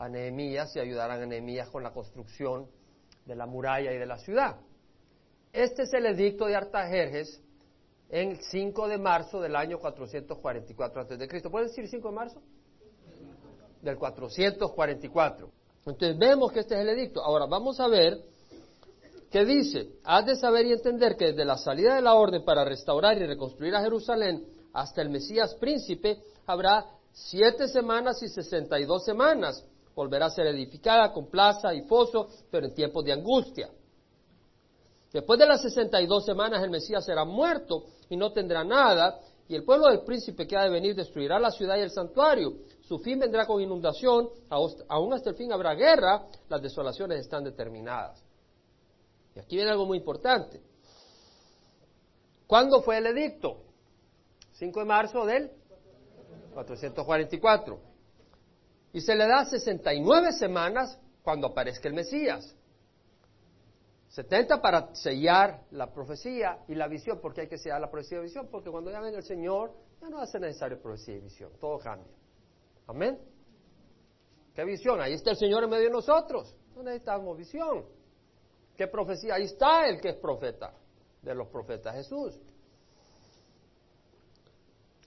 [0.01, 2.67] a Nehemías y ayudaran a Nehemías con la construcción
[3.25, 4.57] de la muralla y de la ciudad.
[5.53, 7.39] Este es el edicto de Artajerjes
[8.09, 11.49] en 5 de marzo del año 444 a.C.
[11.51, 12.41] ¿Puedes decir 5 de marzo?
[13.83, 15.51] Del 444.
[15.85, 17.23] Entonces vemos que este es el edicto.
[17.23, 18.17] Ahora vamos a ver
[19.29, 19.87] qué dice.
[20.03, 23.27] Has de saber y entender que desde la salida de la orden para restaurar y
[23.27, 29.63] reconstruir a Jerusalén hasta el Mesías príncipe habrá siete semanas y sesenta y dos semanas
[29.95, 33.69] volverá a ser edificada con plaza y foso, pero en tiempos de angustia.
[35.12, 39.65] Después de las 62 semanas el Mesías será muerto y no tendrá nada, y el
[39.65, 42.54] pueblo del príncipe que ha de venir destruirá la ciudad y el santuario.
[42.82, 48.23] Su fin vendrá con inundación, aún hasta el fin habrá guerra, las desolaciones están determinadas.
[49.36, 50.62] Y aquí viene algo muy importante.
[52.47, 53.58] ¿Cuándo fue el edicto?
[54.54, 55.51] 5 de marzo del
[56.54, 57.90] 444.
[58.93, 62.56] Y se le da 69 semanas cuando aparezca el Mesías.
[64.10, 68.19] 70 para sellar la profecía y la visión, porque hay que sellar la profecía y
[68.19, 71.51] la visión, porque cuando ya venga el Señor, ya no ser necesario profecía y visión,
[71.60, 72.12] todo cambia.
[72.88, 73.17] Amén.
[74.54, 74.99] ¿Qué visión?
[74.99, 76.54] Ahí está el Señor en medio de nosotros.
[76.75, 77.86] No necesitamos visión.
[78.75, 79.36] ¿Qué profecía?
[79.36, 80.73] Ahí está el que es profeta
[81.21, 82.38] de los profetas Jesús.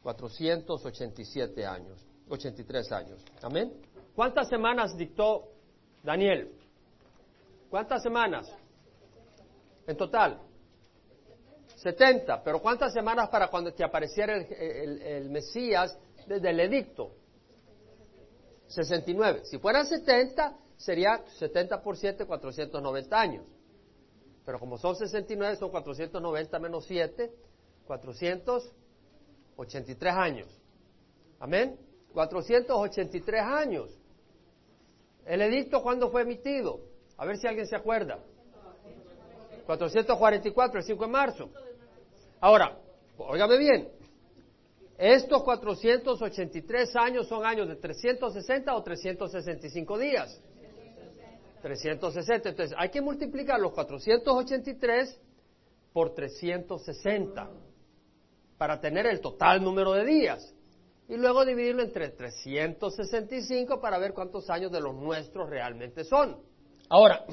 [0.01, 3.23] 487 años, 83 años.
[3.41, 3.73] Amén.
[4.15, 5.52] ¿Cuántas semanas dictó
[6.03, 6.51] Daniel,
[7.69, 8.53] ¿cuántas semanas?
[9.87, 10.41] En total.
[11.77, 17.13] 70, pero ¿cuántas semanas para cuando te apareciera el, Mesías desde el edicto?
[18.67, 19.43] 69.
[19.45, 23.45] Si fueran 70, sería 70 por 7, 490 años.
[24.45, 27.31] Pero como son 69, son 490 menos 7,
[27.85, 30.47] 483 años.
[31.39, 31.77] Amén.
[32.13, 33.97] 483 años.
[35.25, 36.81] ¿El edicto cuándo fue emitido?
[37.17, 38.19] A ver si alguien se acuerda.
[39.65, 41.49] 444, el 5 de marzo.
[42.41, 42.77] Ahora,
[43.17, 43.89] óigame bien,
[44.97, 50.41] estos 483 años son años de 360 o 365 días.
[51.61, 52.49] 360.
[52.49, 55.19] Entonces, hay que multiplicar los 483
[55.93, 57.49] por 360
[58.57, 60.53] para tener el total número de días
[61.13, 66.39] y luego dividirlo entre 365 para ver cuántos años de los nuestros realmente son.
[66.89, 67.23] Ahora,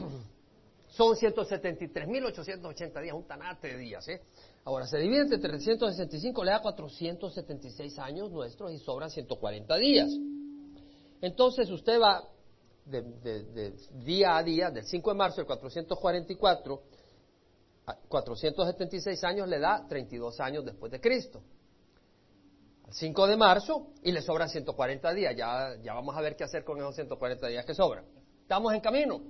[0.89, 4.07] son 173.880 días, un tanate de días.
[4.09, 4.21] ¿eh?
[4.65, 10.11] Ahora, se divide entre 365, le da 476 años nuestros y sobran 140 días.
[11.23, 12.23] Entonces usted va
[12.85, 13.73] de,
[14.05, 16.83] día a día, del 5 de marzo del 444,
[17.87, 21.43] a 476 años le da 32 años después de Cristo.
[22.91, 25.35] 5 de marzo y le sobran 140 días.
[25.37, 28.05] Ya, ya vamos a ver qué hacer con esos 140 días que sobran.
[28.43, 29.21] Estamos en camino.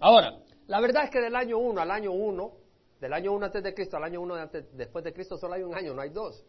[0.00, 2.52] Ahora, la verdad es que del año 1 al año 1,
[3.00, 5.74] del año 1 antes de Cristo al año 1 después de Cristo solo hay un
[5.74, 6.44] año, no hay dos.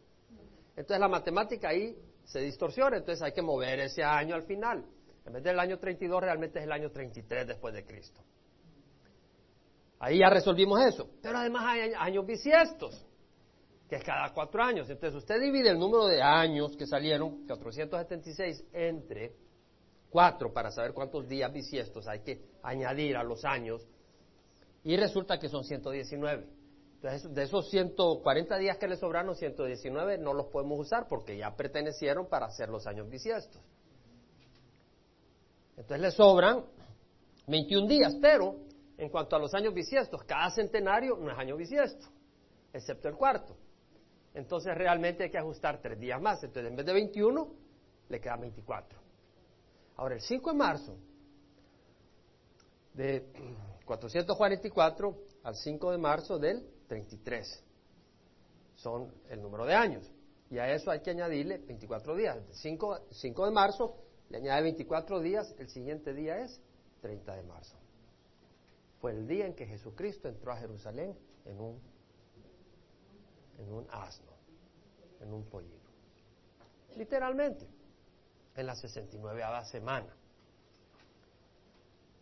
[0.76, 4.86] Entonces la matemática ahí se distorsiona, entonces hay que mover ese año al final.
[5.26, 8.22] En vez del año 32 realmente es el año 33 después de Cristo.
[10.00, 11.10] Ahí ya resolvimos eso.
[11.22, 13.06] Pero además hay años bisiestos
[13.94, 14.90] que es cada cuatro años.
[14.90, 19.36] Entonces usted divide el número de años que salieron, 476, entre
[20.10, 23.88] cuatro para saber cuántos días bisiestos hay que añadir a los años
[24.84, 26.48] y resulta que son 119.
[26.96, 31.56] Entonces, de esos 140 días que le sobraron, 119 no los podemos usar porque ya
[31.56, 33.62] pertenecieron para hacer los años bisiestos.
[35.78, 36.66] Entonces le sobran
[37.46, 38.56] 21 días, pero
[38.98, 42.08] en cuanto a los años bisiestos, cada centenario no es año bisiesto,
[42.74, 43.56] excepto el cuarto
[44.34, 46.44] entonces realmente hay que ajustar tres días más.
[46.44, 47.54] Entonces, en vez de 21,
[48.10, 49.00] le quedan 24.
[49.96, 50.98] Ahora, el 5 de marzo
[52.94, 53.28] de
[53.86, 57.64] 444 al 5 de marzo del 33.
[58.76, 60.12] Son el número de años.
[60.50, 62.38] Y a eso hay que añadirle 24 días.
[62.52, 63.96] 5, 5 de marzo
[64.30, 66.60] le añade 24 días, el siguiente día es
[67.02, 67.78] 30 de marzo.
[69.00, 71.16] Fue el día en que Jesucristo entró a Jerusalén
[71.46, 71.80] en un,
[73.58, 74.32] en un asno,
[75.22, 75.84] en un pollino.
[76.96, 77.68] Literalmente,
[78.56, 80.16] en la 69 semana.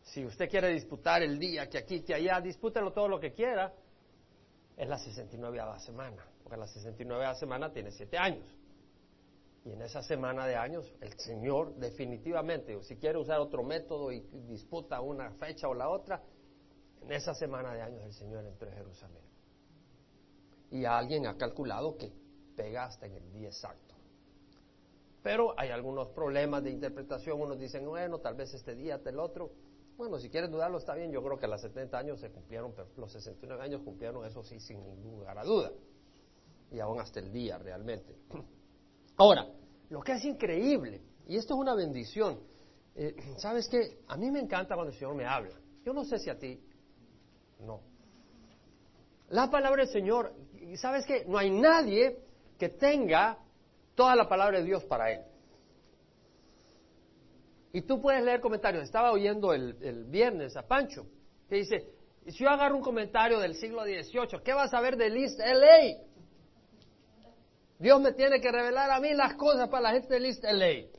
[0.04, 3.74] Si usted quiere disputar el día que aquí, que allá, dispútelo todo lo que quiera,
[4.76, 8.46] es la 69 semana, porque la 69 semana tiene siete años.
[9.64, 14.22] Y en esa semana de años, el Señor definitivamente, si quiere usar otro método y
[14.48, 16.22] disputa una fecha o la otra,
[17.02, 19.31] en esa semana de años el Señor entró en Jerusalén.
[20.72, 22.12] Y alguien ha calculado que
[22.56, 23.96] pega hasta en el día exacto.
[25.22, 27.40] Pero hay algunos problemas de interpretación.
[27.40, 29.52] Unos dicen, bueno, tal vez este día, tal otro.
[29.98, 31.12] Bueno, si quieren dudarlo está bien.
[31.12, 34.60] Yo creo que a los 70 años se cumplieron, los 69 años cumplieron, eso sí,
[34.60, 35.72] sin ningún lugar a duda.
[36.72, 38.16] Y aún hasta el día, realmente.
[39.18, 39.48] Ahora,
[39.90, 42.40] lo que es increíble, y esto es una bendición,
[42.96, 44.00] eh, ¿sabes qué?
[44.08, 45.56] A mí me encanta cuando el Señor me habla.
[45.86, 46.60] Yo no sé si a ti,
[47.60, 47.91] no.
[49.32, 50.34] La palabra del Señor,
[50.76, 51.24] ¿sabes qué?
[51.26, 52.18] No hay nadie
[52.60, 53.38] que tenga
[53.96, 55.22] toda la palabra de Dios para él.
[57.72, 58.84] Y tú puedes leer comentarios.
[58.84, 61.06] Estaba oyendo el, viernes a Pancho,
[61.48, 61.88] que dice,
[62.28, 66.04] si yo agarro un comentario del siglo XVIII, ¿qué vas a ver de List LA?
[67.80, 70.90] Dios me tiene que revelar a mí las cosas para la gente de List LA.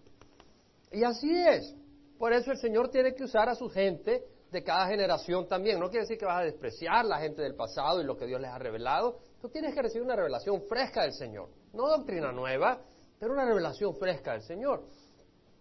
[0.90, 1.76] Y así es.
[2.18, 5.80] Por eso el Señor tiene que usar a su gente de cada generación también.
[5.80, 8.40] No quiere decir que vas a despreciar la gente del pasado y lo que Dios
[8.40, 9.18] les ha revelado.
[9.40, 11.48] Tú tienes que recibir una revelación fresca del Señor.
[11.72, 12.80] No doctrina nueva,
[13.18, 14.84] pero una revelación fresca del Señor.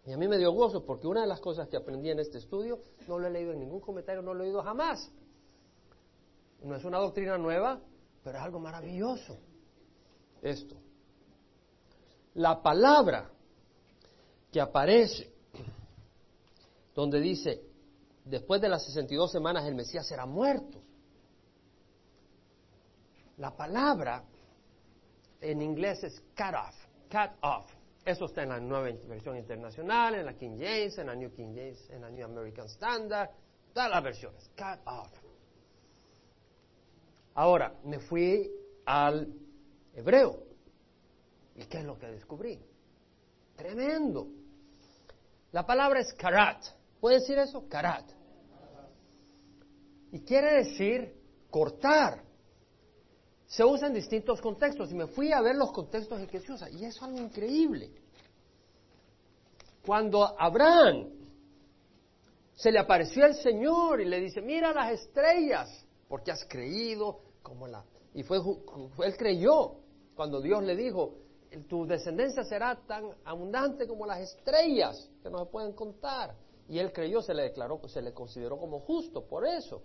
[0.05, 2.37] Y a mí me dio gozo porque una de las cosas que aprendí en este
[2.37, 5.11] estudio no lo he leído en ningún comentario, no lo he oído jamás.
[6.61, 7.79] No es una doctrina nueva,
[8.23, 9.37] pero es algo maravilloso.
[10.43, 10.75] Esto
[12.35, 13.29] la palabra
[14.51, 15.31] que aparece,
[16.93, 17.61] donde dice,
[18.25, 20.81] después de las 62 semanas el Mesías será muerto.
[23.37, 24.23] La palabra
[25.39, 26.75] en inglés es cut off,
[27.09, 27.71] cut off.
[28.05, 31.53] Eso está en la nueva versión internacional, en la King James, en la New King
[31.55, 33.29] James, en la New American Standard,
[33.73, 35.11] todas las versiones, cut off.
[37.35, 38.51] Ahora, me fui
[38.85, 39.33] al
[39.93, 40.43] hebreo.
[41.55, 42.59] ¿Y qué es lo que descubrí?
[43.55, 44.27] Tremendo.
[45.51, 46.63] La palabra es karat.
[47.01, 47.67] ¿Puede decir eso?
[47.67, 48.09] Karat.
[50.11, 51.13] Y quiere decir
[51.49, 52.23] cortar.
[53.47, 56.53] Se usa en distintos contextos y me fui a ver los contextos en que se
[56.53, 56.69] usa.
[56.69, 57.91] Y eso es algo increíble.
[59.85, 61.09] Cuando Abraham
[62.53, 67.67] se le apareció el Señor y le dice, mira las estrellas, porque has creído como
[67.67, 67.83] la...
[68.13, 69.77] Y fue, él creyó
[70.15, 71.15] cuando Dios le dijo,
[71.67, 76.35] tu descendencia será tan abundante como las estrellas que no se pueden contar.
[76.67, 79.81] Y él creyó, se le declaró, se le consideró como justo por eso.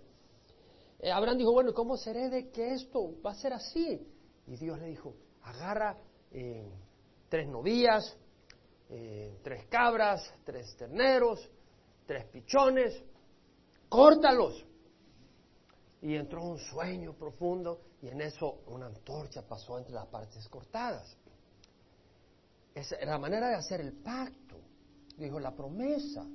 [0.99, 4.07] Eh, Abraham dijo, bueno, ¿cómo seré de que esto va a ser así?
[4.47, 5.13] Y Dios le dijo,
[5.43, 5.97] agarra
[6.31, 6.71] eh,
[7.29, 8.17] tres novillas,
[8.89, 11.49] eh, tres cabras, tres terneros,
[12.05, 13.03] tres pichones,
[13.89, 14.65] córtalos.
[16.01, 21.17] Y entró un sueño profundo y en eso una antorcha pasó entre las partes cortadas.
[22.73, 24.55] Es la manera de hacer el pacto.
[25.17, 26.25] Dijo, la promesa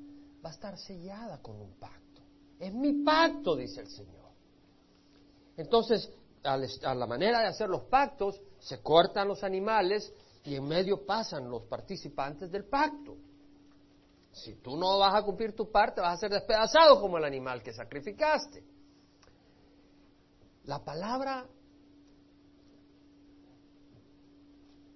[0.45, 2.23] va a estar sellada con un pacto.
[2.59, 4.31] Es mi pacto, dice el Señor.
[5.57, 6.11] Entonces,
[6.45, 10.13] a la manera de hacer los pactos, se cortan los animales
[10.45, 13.17] y en medio pasan los participantes del pacto.
[14.33, 17.63] Si tú no vas a cumplir tu parte, vas a ser despedazado como el animal
[17.63, 18.65] que sacrificaste.
[20.65, 21.47] La palabra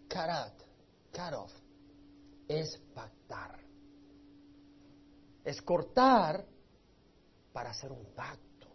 [0.08, 0.54] karat
[1.12, 1.50] cut
[2.48, 3.65] es pactar.
[5.46, 6.44] Es cortar
[7.52, 8.66] para hacer un pacto.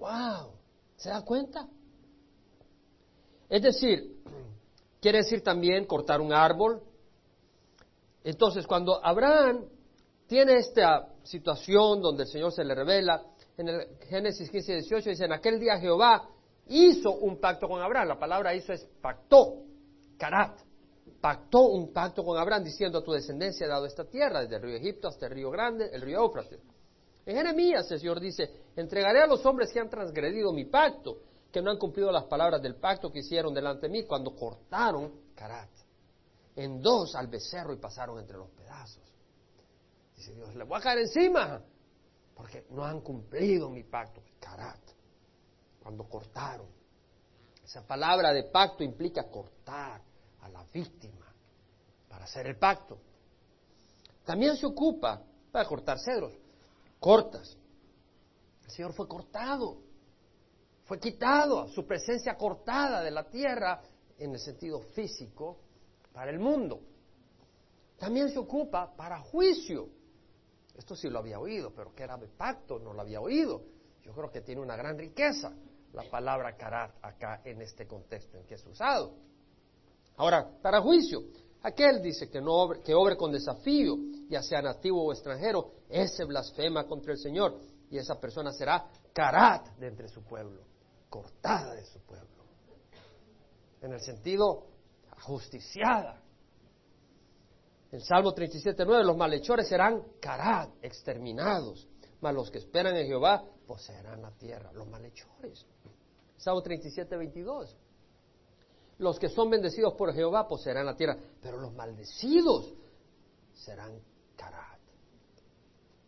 [0.00, 0.54] ¡Wow!
[0.96, 1.68] ¿Se da cuenta?
[3.50, 4.22] Es decir,
[5.02, 6.82] quiere decir también cortar un árbol.
[8.24, 9.66] Entonces, cuando Abraham
[10.26, 13.22] tiene esta situación donde el Señor se le revela,
[13.58, 16.26] en el Génesis 15 y 18 dice, en aquel día Jehová
[16.68, 18.08] hizo un pacto con Abraham.
[18.08, 19.64] La palabra hizo es pactó.
[20.16, 20.58] Carat,
[21.08, 24.62] pactó un pacto con Abraham diciendo a tu descendencia he dado esta tierra, desde el
[24.62, 26.60] río Egipto hasta el río Grande, el río Éufrates.
[27.26, 31.18] En Jeremías el Señor dice, entregaré a los hombres que han transgredido mi pacto,
[31.52, 35.12] que no han cumplido las palabras del pacto que hicieron delante de mí cuando cortaron
[35.34, 35.68] Carat
[36.58, 39.02] en dos al becerro y pasaron entre los pedazos.
[40.16, 41.62] Dice Dios, le voy a caer encima,
[42.34, 44.20] porque no han cumplido mi pacto.
[44.40, 44.80] Karat,
[45.80, 46.66] cuando cortaron.
[47.64, 50.02] Esa palabra de pacto implica cortar
[50.48, 51.26] la víctima
[52.08, 52.98] para hacer el pacto.
[54.24, 56.32] También se ocupa para cortar cedros,
[57.00, 57.56] cortas.
[58.64, 59.78] El Señor fue cortado,
[60.84, 63.82] fue quitado, su presencia cortada de la tierra
[64.18, 65.58] en el sentido físico
[66.12, 66.80] para el mundo.
[67.98, 69.88] También se ocupa para juicio.
[70.76, 73.62] Esto sí lo había oído, pero que era de pacto, no lo había oído.
[74.02, 75.52] Yo creo que tiene una gran riqueza
[75.92, 79.14] la palabra karat acá en este contexto en que es usado.
[80.18, 81.22] Ahora, para juicio,
[81.62, 83.96] aquel dice que, no obre, que obre con desafío,
[84.28, 87.56] ya sea nativo o extranjero, ese blasfema contra el Señor
[87.88, 90.62] y esa persona será karat de entre su pueblo,
[91.08, 92.26] cortada de su pueblo.
[93.80, 94.66] En el sentido
[95.12, 96.20] ajusticiada.
[97.92, 101.88] El Salmo 37.9, los malhechores serán karat, exterminados,
[102.20, 105.64] mas los que esperan en Jehová poseerán la tierra, los malhechores.
[106.36, 107.87] Salmo 37.22.
[108.98, 112.74] Los que son bendecidos por Jehová poseerán la tierra, pero los maldecidos
[113.54, 114.00] serán
[114.36, 114.80] karat.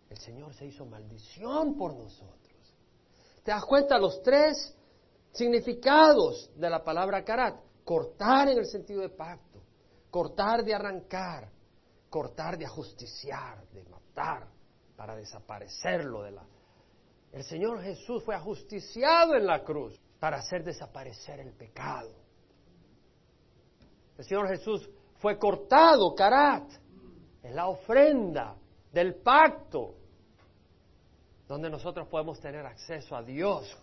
[0.08, 2.74] El Señor se hizo maldición por nosotros.
[3.44, 4.76] ¿Te das cuenta los tres
[5.32, 7.60] significados de la palabra karat?
[7.84, 9.62] Cortar en el sentido de pacto,
[10.10, 11.50] cortar de arrancar,
[12.08, 14.48] cortar de ajusticiar, de matar,
[14.96, 16.44] para desaparecerlo de la...
[17.32, 22.10] El Señor Jesús fue ajusticiado en la cruz para hacer desaparecer el pecado.
[24.20, 26.70] El Señor Jesús fue cortado, carat,
[27.42, 28.54] en la ofrenda
[28.92, 29.94] del pacto,
[31.48, 33.74] donde nosotros podemos tener acceso a Dios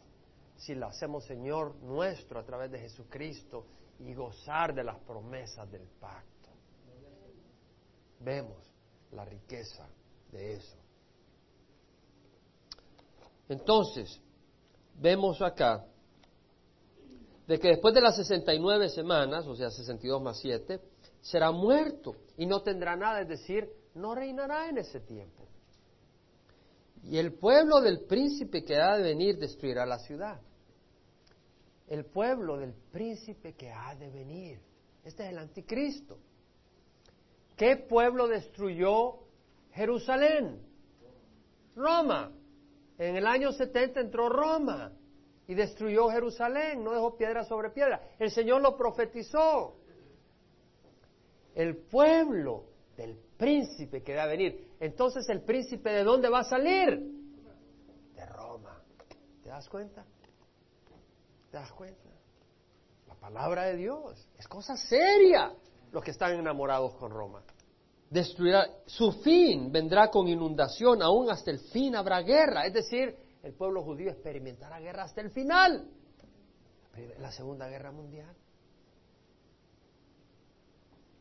[0.56, 3.66] si lo hacemos Señor nuestro a través de Jesucristo
[3.98, 6.38] y gozar de las promesas del pacto
[8.20, 8.58] vemos
[9.12, 9.88] la riqueza
[10.32, 10.78] de eso.
[13.50, 14.22] Entonces,
[14.96, 15.84] vemos acá
[17.48, 20.82] de que después de las 69 semanas, o sea, 62 más 7,
[21.22, 25.48] será muerto y no tendrá nada, es decir, no reinará en ese tiempo.
[27.04, 30.42] Y el pueblo del príncipe que ha de venir destruirá la ciudad.
[31.88, 34.60] El pueblo del príncipe que ha de venir.
[35.06, 36.18] Este es el anticristo.
[37.56, 39.20] ¿Qué pueblo destruyó
[39.72, 40.60] Jerusalén?
[41.78, 42.34] Roma.
[42.98, 44.92] En el año 70 entró Roma
[45.48, 48.02] y destruyó Jerusalén, no dejó piedra sobre piedra.
[48.20, 49.76] El Señor lo profetizó.
[51.56, 52.66] El pueblo
[52.98, 54.76] del príncipe que va a venir.
[54.80, 57.00] Entonces, ¿el príncipe de dónde va a salir?
[58.14, 58.82] De Roma.
[59.42, 60.06] ¿Te das cuenta?
[61.50, 62.10] ¿Te das cuenta?
[63.08, 65.54] La palabra de Dios es cosa seria
[65.94, 67.42] los que están enamorados con Roma.
[68.10, 72.66] Destruirá, su fin vendrá con inundación, aún hasta el fin habrá guerra.
[72.66, 75.88] Es decir, el pueblo judío experimentará guerra hasta el final.
[77.20, 78.36] La Segunda Guerra Mundial.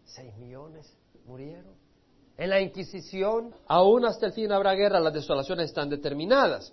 [0.05, 0.97] Seis millones
[1.27, 1.75] murieron.
[2.39, 6.73] En la Inquisición, aún hasta el fin habrá guerra, las desolaciones están determinadas.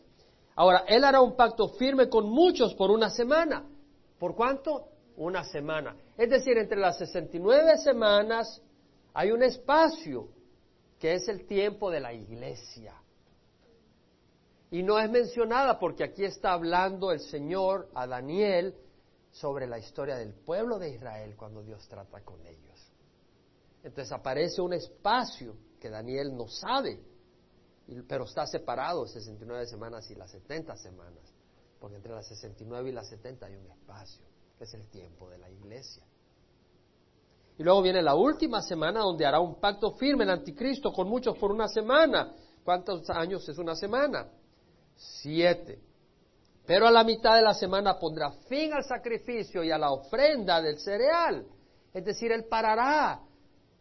[0.55, 3.65] Ahora, él hará un pacto firme con muchos por una semana.
[4.19, 4.93] ¿Por cuánto?
[5.17, 5.95] una semana.
[6.17, 8.61] Es decir, entre las 69 semanas
[9.13, 10.29] hay un espacio
[10.99, 12.95] que es el tiempo de la iglesia.
[14.73, 18.75] Y no es mencionada porque aquí está hablando el Señor a Daniel
[19.29, 22.91] sobre la historia del pueblo de Israel cuando Dios trata con ellos.
[23.83, 26.99] Entonces aparece un espacio que Daniel no sabe,
[28.07, 31.31] pero está separado 69 semanas y las 70 semanas,
[31.79, 34.25] porque entre las 69 y las 70 hay un espacio
[34.59, 36.03] es el tiempo de la iglesia.
[37.59, 41.37] Y luego viene la última semana donde hará un pacto firme el anticristo con muchos
[41.37, 42.33] por una semana.
[42.63, 44.27] ¿Cuántos años es una semana?
[44.95, 45.79] Siete.
[46.65, 50.61] Pero a la mitad de la semana pondrá fin al sacrificio y a la ofrenda
[50.61, 51.45] del cereal.
[51.93, 53.19] Es decir, él parará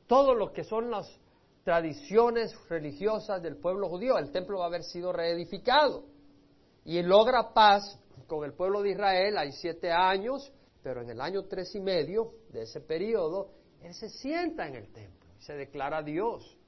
[0.07, 1.09] todo lo que son las
[1.65, 4.19] tradiciones religiosas del pueblo judío.
[4.19, 6.05] El templo va a haber sido reedificado.
[6.85, 9.39] Y logra paz con el pueblo de Israel.
[9.39, 10.53] Hay siete años
[10.83, 13.53] pero en el año tres y medio de ese periodo,
[13.83, 16.59] él se sienta en el templo y se declara Dios.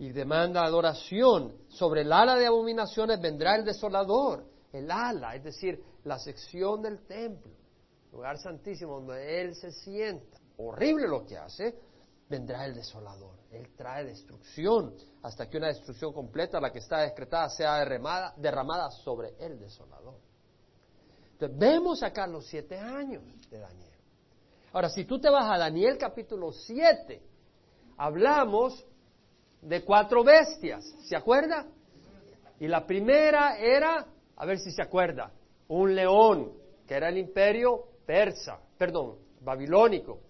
[0.00, 1.54] Y demanda adoración.
[1.68, 4.44] Sobre el ala de abominaciones vendrá el desolador.
[4.72, 7.52] El ala, es decir, la sección del templo,
[8.10, 10.38] lugar santísimo donde él se sienta.
[10.56, 11.78] Horrible lo que hace,
[12.30, 13.36] vendrá el desolador.
[13.50, 17.84] Él trae destrucción hasta que una destrucción completa, la que está decretada, sea
[18.36, 20.18] derramada, sobre el desolador.
[21.32, 23.98] Entonces, vemos acá los siete años de Daniel.
[24.72, 27.20] Ahora, si tú te vas a Daniel capítulo 7,
[27.98, 28.86] hablamos
[29.62, 31.66] de cuatro bestias, ¿se acuerda?
[32.58, 34.06] Y la primera era,
[34.36, 35.32] a ver si se acuerda,
[35.68, 36.52] un león,
[36.86, 40.20] que era el imperio persa, perdón, babilónico.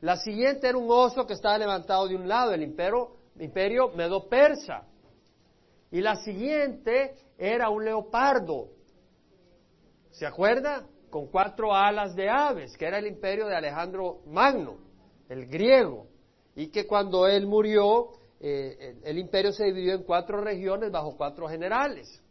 [0.00, 4.86] La siguiente era un oso que estaba levantado de un lado, el imperio, imperio medo-persa.
[5.90, 8.68] Y la siguiente era un leopardo,
[10.10, 10.86] ¿se acuerda?
[11.10, 14.76] Con cuatro alas de aves, que era el imperio de Alejandro Magno,
[15.28, 16.06] el griego.
[16.56, 18.10] Y que cuando él murió,
[18.46, 22.22] eh, el imperio se dividió en cuatro regiones bajo cuatro generales.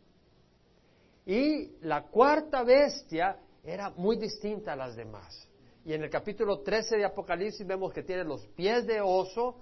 [1.26, 5.50] Y la cuarta bestia era muy distinta a las demás.
[5.84, 9.56] Y en el capítulo 13 de Apocalipsis vemos que tiene los pies de oso,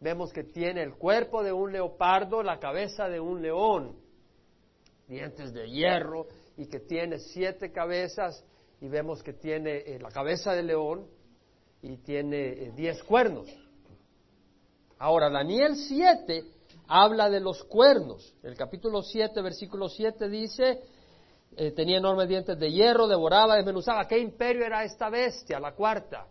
[0.00, 4.00] vemos que tiene el cuerpo de un leopardo, la cabeza de un león,
[5.06, 6.26] dientes de hierro,
[6.56, 8.44] y que tiene siete cabezas,
[8.80, 11.06] y vemos que tiene eh, la cabeza de león
[11.82, 13.46] y tiene eh, diez cuernos.
[14.98, 16.44] Ahora, Daniel 7
[16.88, 18.34] habla de los cuernos.
[18.42, 20.80] El capítulo 7, versículo 7 dice,
[21.56, 24.06] eh, tenía enormes dientes de hierro, devoraba, desmenuzaba.
[24.06, 26.26] ¿Qué imperio era esta bestia, la cuarta?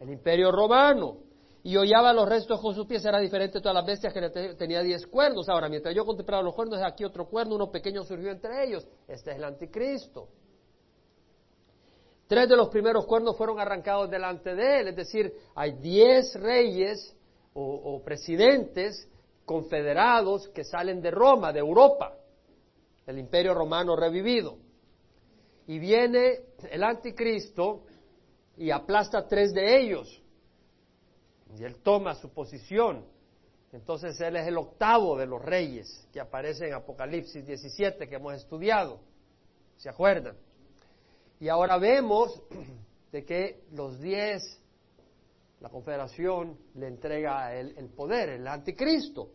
[0.00, 1.18] El imperio romano.
[1.62, 4.82] Y hollaba los restos con sus pies, era diferente de todas las bestias que tenía
[4.82, 5.48] diez cuernos.
[5.48, 8.86] Ahora, mientras yo contemplaba los cuernos, aquí otro cuerno, uno pequeño surgió entre ellos.
[9.08, 10.28] Este es el anticristo.
[12.26, 17.14] Tres de los primeros cuernos fueron arrancados delante de él, es decir, hay diez reyes
[17.54, 19.08] o, presidentes
[19.44, 22.16] confederados que salen de Roma, de Europa,
[23.06, 24.58] el imperio romano revivido.
[25.66, 26.40] Y viene
[26.70, 27.84] el anticristo
[28.56, 30.22] y aplasta tres de ellos.
[31.58, 33.06] Y él toma su posición.
[33.72, 38.34] Entonces él es el octavo de los reyes que aparece en Apocalipsis 17 que hemos
[38.34, 39.00] estudiado.
[39.76, 40.36] ¿Se acuerdan?
[41.40, 42.42] Y ahora vemos
[43.12, 44.60] de que los diez
[45.64, 49.30] la confederación le entrega él el poder, el anticristo.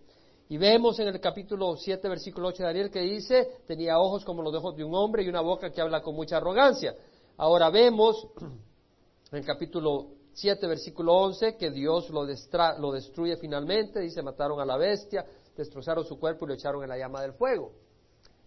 [0.47, 4.43] Y vemos en el capítulo 7, versículo 8 de Daniel que dice, tenía ojos como
[4.43, 6.95] los ojos de un hombre y una boca que habla con mucha arrogancia.
[7.35, 8.27] Ahora vemos
[9.31, 14.65] en el capítulo 7, versículo 11, que Dios lo, lo destruye finalmente, dice, mataron a
[14.65, 15.25] la bestia,
[15.57, 17.71] destrozaron su cuerpo y lo echaron en la llama del fuego.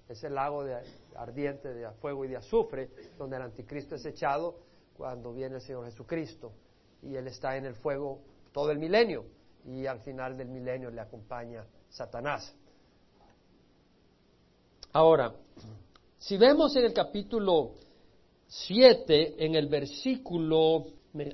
[0.08, 0.76] Es el lago de,
[1.16, 4.54] ardiente de fuego y de azufre, donde el anticristo es echado
[4.96, 6.52] cuando viene el Señor Jesucristo
[7.02, 8.20] y Él está en el fuego
[8.52, 9.24] todo el milenio
[9.66, 12.54] y al final del milenio le acompaña Satanás.
[14.92, 15.32] Ahora,
[16.18, 17.72] si vemos en el capítulo
[18.46, 20.86] 7, en el versículo,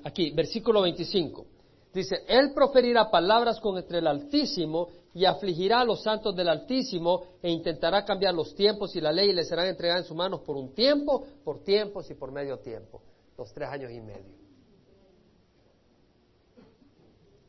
[0.05, 1.47] aquí, versículo 25,
[1.93, 7.25] dice, Él proferirá palabras con entre el Altísimo y afligirá a los santos del Altísimo
[7.43, 10.41] e intentará cambiar los tiempos y la ley y le serán entregadas en sus manos
[10.41, 13.03] por un tiempo, por tiempos y por medio tiempo,
[13.37, 14.38] los tres años y medio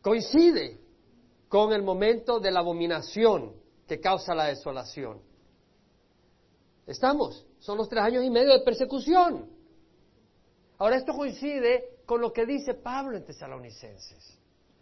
[0.01, 0.79] coincide
[1.47, 3.53] con el momento de la abominación
[3.87, 5.21] que causa la desolación.
[6.85, 7.45] ¿Estamos?
[7.59, 9.49] Son los tres años y medio de persecución.
[10.77, 14.39] Ahora esto coincide con lo que dice Pablo en Tesalonicenses.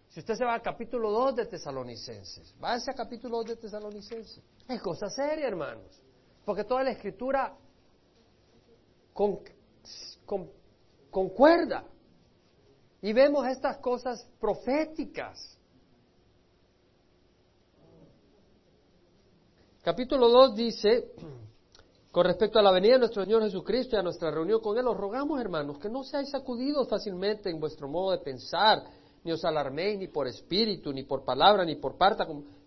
[0.10, 4.42] Si usted se va al capítulo 2 de Tesalonicenses, váyase al capítulo 2 de Tesalonicenses.
[4.68, 6.02] Es cosa seria, hermanos.
[6.46, 7.58] Porque toda la escritura
[11.10, 11.84] concuerda.
[13.02, 15.58] Y vemos estas cosas proféticas.
[19.84, 21.12] Capítulo 2 dice,
[22.12, 24.88] con respecto a la venida de nuestro Señor Jesucristo y a nuestra reunión con Él,
[24.88, 28.84] os rogamos, hermanos, que no seáis sacudidos fácilmente en vuestro modo de pensar,
[29.24, 31.96] ni os alarméis ni por espíritu, ni por palabra, ni por,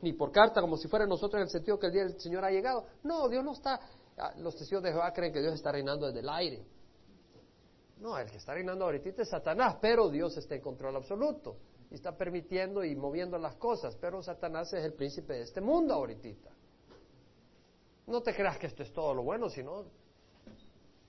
[0.01, 2.45] ni por carta, como si fuera nosotros en el sentido que el día del Señor
[2.45, 2.85] ha llegado.
[3.03, 3.81] No, Dios no está,
[4.17, 6.65] ah, los testigos de Jehová creen que Dios está reinando desde el aire.
[8.01, 11.57] No, el que está reinando ahorita es Satanás, pero Dios está en control absoluto
[11.91, 15.95] y está permitiendo y moviendo las cosas, pero Satanás es el príncipe de este mundo
[15.95, 16.51] ahorita.
[18.07, 19.85] No te creas que esto es todo lo bueno, sino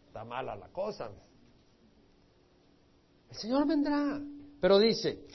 [0.07, 1.09] está mala la cosa.
[3.29, 4.19] El Señor vendrá,
[4.59, 5.25] pero dice,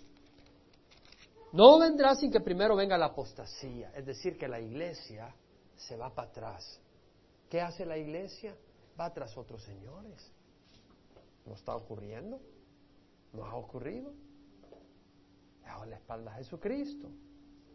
[1.53, 5.35] no vendrá sin que primero venga la apostasía, es decir, que la iglesia
[5.75, 6.81] se va para atrás.
[7.49, 8.55] ¿Qué hace la iglesia?
[9.01, 10.36] Va tras otros señores.
[11.47, 12.41] ¿No está ocurriendo?
[13.33, 14.13] ¿No ha ocurrido?
[15.85, 17.09] Le la espalda a Jesucristo.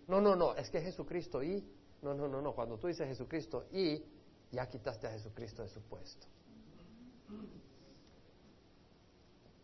[0.07, 1.63] No, no, no, es que Jesucristo y...
[2.01, 4.03] No, no, no, no, cuando tú dices Jesucristo y,
[4.51, 6.26] ya quitaste a Jesucristo de su puesto.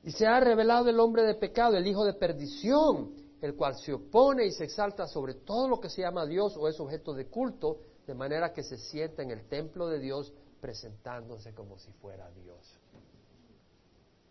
[0.04, 3.92] Y se ha revelado el hombre de pecado, el hijo de perdición, el cual se
[3.92, 7.26] opone y se exalta sobre todo lo que se llama Dios o es objeto de
[7.26, 10.32] culto, de manera que se sienta en el templo de Dios
[10.62, 12.77] presentándose como si fuera Dios.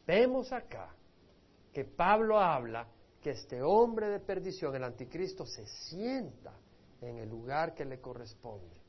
[0.07, 0.95] Vemos acá
[1.73, 2.87] que Pablo habla
[3.21, 6.55] que este hombre de perdición, el anticristo, se sienta
[7.01, 8.81] en el lugar que le corresponde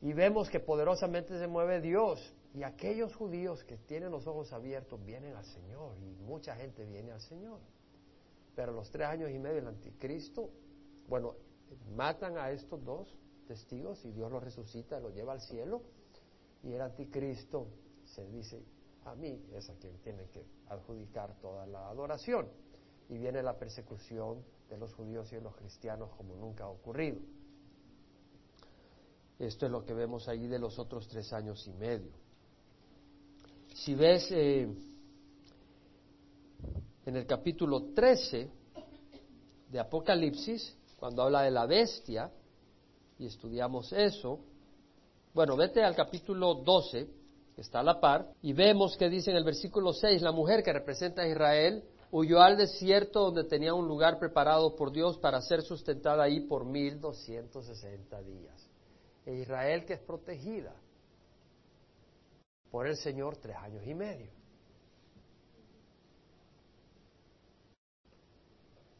[0.00, 2.34] Y vemos que poderosamente se mueve Dios.
[2.54, 5.96] Y aquellos judíos que tienen los ojos abiertos vienen al Señor.
[5.98, 7.60] Y mucha gente viene al Señor.
[8.54, 10.50] Pero los tres años y medio del anticristo,
[11.08, 11.34] bueno,
[11.94, 15.82] matan a estos dos testigos y Dios lo resucita, lo lleva al cielo
[16.62, 17.68] y el anticristo
[18.04, 18.62] se dice,
[19.04, 22.48] a mí es a quien tiene que adjudicar toda la adoración.
[23.08, 27.20] Y viene la persecución de los judíos y de los cristianos como nunca ha ocurrido.
[29.38, 32.10] Esto es lo que vemos ahí de los otros tres años y medio.
[33.74, 34.68] Si ves eh,
[37.06, 38.50] en el capítulo 13
[39.70, 42.32] de Apocalipsis, cuando habla de la bestia,
[43.18, 44.40] y estudiamos eso.
[45.34, 47.08] Bueno, vete al capítulo 12,
[47.54, 50.62] que está a la par, y vemos que dice en el versículo 6, la mujer
[50.62, 55.40] que representa a Israel huyó al desierto donde tenía un lugar preparado por Dios para
[55.42, 58.67] ser sustentada ahí por 1260 días.
[59.28, 60.74] E Israel que es protegida
[62.70, 64.30] por el Señor tres años y medio.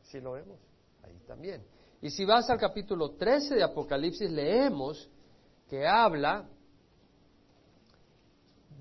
[0.02, 0.58] ¿Sí lo vemos?
[1.02, 1.64] Ahí también.
[2.02, 5.08] Y si vas al capítulo 13 de Apocalipsis, leemos
[5.66, 6.46] que habla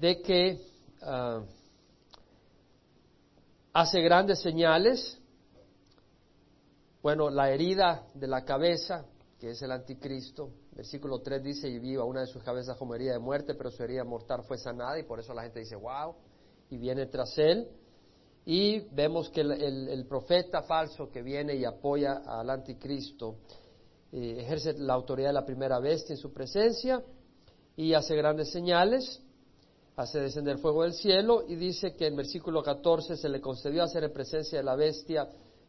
[0.01, 0.59] de que
[1.01, 1.45] ah,
[3.71, 5.17] hace grandes señales.
[7.01, 9.05] Bueno, la herida de la cabeza,
[9.39, 10.51] que es el anticristo.
[10.77, 13.81] Versículo 3 dice, y viva una de sus cabezas como herida de muerte, pero su
[13.81, 16.13] herida mortal fue sanada, y por eso la gente dice, wow,
[16.69, 17.67] y viene tras él.
[18.45, 23.37] Y vemos que el, profeta falso que viene y apoya al anticristo
[24.11, 27.03] eh, ejerce la autoridad de la primera bestia en su presencia
[27.75, 29.19] y hace grandes señales,
[29.95, 34.03] hace descender fuego del cielo y dice que en versículo 14 se le concedió hacer
[34.03, 35.27] en presencia de la bestia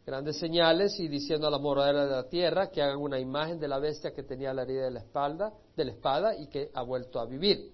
[0.09, 3.69] grandes señales y diciendo a la moradera de la tierra que hagan una imagen de
[3.69, 6.83] la bestia que tenía la herida de la espalda, de la espada y que ha
[6.83, 7.73] vuelto a vivir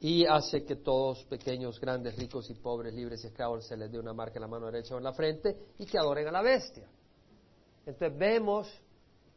[0.00, 3.98] y hace que todos, pequeños, grandes, ricos y pobres, libres y esclavos, se les dé
[3.98, 6.42] una marca en la mano derecha o en la frente y que adoren a la
[6.42, 6.86] bestia.
[7.86, 8.68] Entonces vemos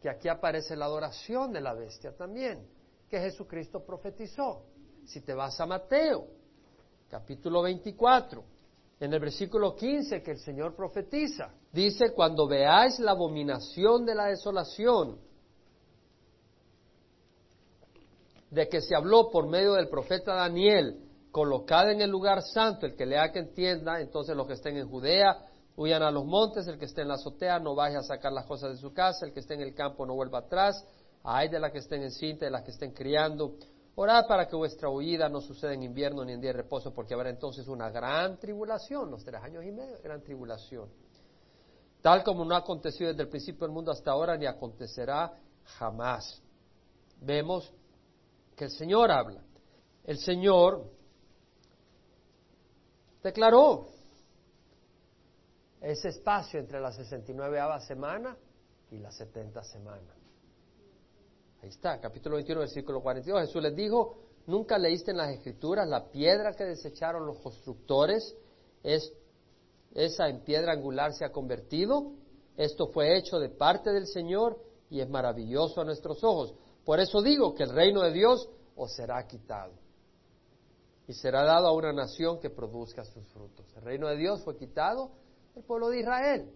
[0.01, 2.67] que aquí aparece la adoración de la bestia también,
[3.09, 4.65] que Jesucristo profetizó.
[5.05, 6.27] Si te vas a Mateo,
[7.09, 8.43] capítulo 24,
[9.01, 14.27] en el versículo 15 que el Señor profetiza, dice, cuando veáis la abominación de la
[14.27, 15.17] desolación,
[18.51, 20.99] de que se habló por medio del profeta Daniel,
[21.31, 24.87] colocada en el lugar santo, el que lea que entienda, entonces los que estén en
[24.87, 25.47] Judea
[25.77, 28.45] huyan a los montes, el que esté en la azotea no vaya a sacar las
[28.45, 30.85] cosas de su casa, el que esté en el campo no vuelva atrás,
[31.23, 33.55] hay de las que estén en cinta, de las que estén criando.
[33.95, 37.13] Orad para que vuestra huida no suceda en invierno ni en día de reposo, porque
[37.13, 40.89] habrá entonces una gran tribulación, los tres años y medio, gran tribulación.
[42.01, 45.33] Tal como no ha acontecido desde el principio del mundo hasta ahora, ni acontecerá
[45.77, 46.41] jamás.
[47.19, 47.71] Vemos
[48.55, 49.43] que el Señor habla.
[50.03, 50.89] El Señor
[53.21, 53.87] declaró
[55.81, 58.37] ese espacio entre la 69 semana
[58.89, 60.20] y la 70 semana.
[61.62, 63.41] Ahí está, capítulo 21, versículo 42.
[63.41, 68.36] Jesús les dijo, ¿nunca leíste en las escrituras la piedra que desecharon los constructores?
[68.82, 69.14] Es,
[69.93, 72.14] esa en piedra angular se ha convertido.
[72.57, 74.59] Esto fue hecho de parte del Señor
[74.89, 76.55] y es maravilloso a nuestros ojos.
[76.84, 79.74] Por eso digo que el reino de Dios os será quitado
[81.07, 83.72] y será dado a una nación que produzca sus frutos.
[83.76, 85.12] El reino de Dios fue quitado,
[85.55, 86.51] el pueblo de Israel.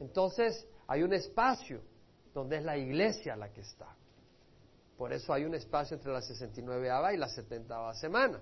[0.00, 1.82] Entonces hay un espacio
[2.34, 3.94] donde es la iglesia la que está.
[4.96, 8.40] Por eso hay un espacio entre la 69 y la 70 semana.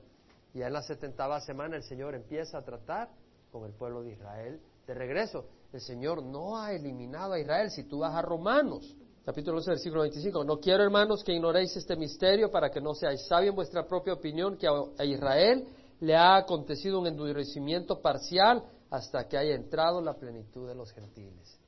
[0.54, 3.10] Y en la 70 semana el Señor empieza a tratar
[3.52, 5.46] con el pueblo de Israel de regreso.
[5.72, 7.70] El Señor no ha eliminado a Israel.
[7.70, 11.94] Si tú vas a Romanos, capítulo 11, versículo 25, no quiero, hermanos, que ignoréis este
[11.96, 15.68] misterio para que no seáis sabios en vuestra propia opinión que a Israel
[16.00, 21.58] le ha acontecido un endurecimiento parcial hasta que haya entrado la plenitud de los gentiles.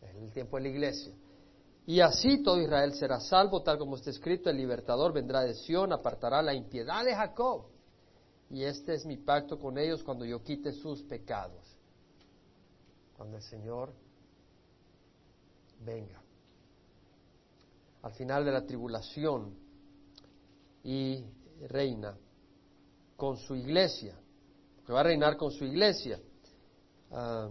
[0.00, 1.12] Es el tiempo de la iglesia.
[1.86, 5.92] Y así todo Israel será salvo, tal como está escrito, el libertador vendrá de Sión,
[5.92, 7.66] apartará la impiedad de Jacob.
[8.50, 11.64] Y este es mi pacto con ellos cuando yo quite sus pecados.
[13.16, 13.92] Cuando el Señor
[15.84, 16.22] venga.
[18.02, 19.54] Al final de la tribulación
[20.84, 21.24] y
[21.68, 22.16] reina
[23.16, 24.16] con su iglesia,
[24.84, 26.20] que va a reinar con su iglesia.
[27.10, 27.48] Ah,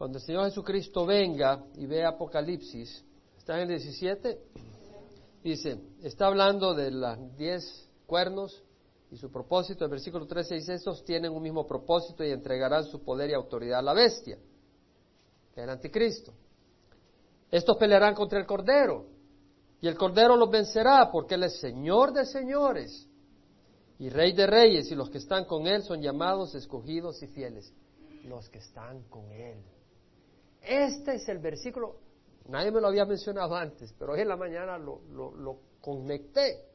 [0.00, 3.04] cuando el Señor Jesucristo venga y ve Apocalipsis,
[3.36, 4.40] está en el 17,
[5.44, 8.64] dice, está hablando de las diez cuernos
[9.10, 13.02] y su propósito, el versículo 13 dice, estos tienen un mismo propósito y entregarán su
[13.02, 14.38] poder y autoridad a la bestia,
[15.52, 16.32] que es el anticristo.
[17.50, 19.04] Estos pelearán contra el Cordero
[19.82, 23.06] y el Cordero los vencerá porque Él es Señor de señores
[23.98, 27.70] y Rey de reyes y los que están con Él son llamados, escogidos y fieles.
[28.24, 29.62] Los que están con Él.
[30.62, 31.96] Este es el versículo,
[32.48, 36.66] nadie me lo había mencionado antes, pero hoy en la mañana lo, conecté.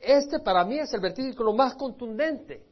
[0.00, 2.62] Este para mí es el versículo más contundente,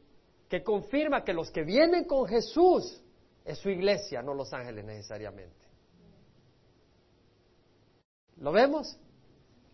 [0.47, 3.01] que confirma que los que vienen con Jesús
[3.43, 5.65] es su iglesia, no los ángeles necesariamente.
[8.37, 8.97] ¿Lo vemos?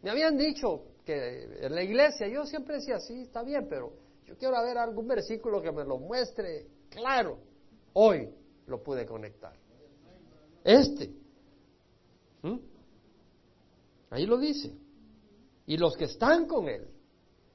[0.02, 3.92] Me habían dicho que en la iglesia, yo siempre decía, sí, está bien, pero
[4.26, 7.40] yo quiero ver algún versículo que me lo muestre claro.
[7.94, 8.30] Hoy
[8.70, 9.54] lo pude conectar.
[10.64, 11.12] Este.
[12.42, 12.58] ¿Mm?
[14.12, 14.74] Ahí lo dice.
[15.66, 16.88] Y los que están con él.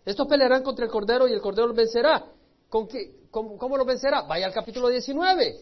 [0.05, 2.27] Estos pelearán contra el Cordero y el Cordero los vencerá.
[2.69, 3.23] ¿Con qué?
[3.31, 4.23] ¿Cómo, cómo los vencerá?
[4.23, 5.61] Vaya al capítulo 19.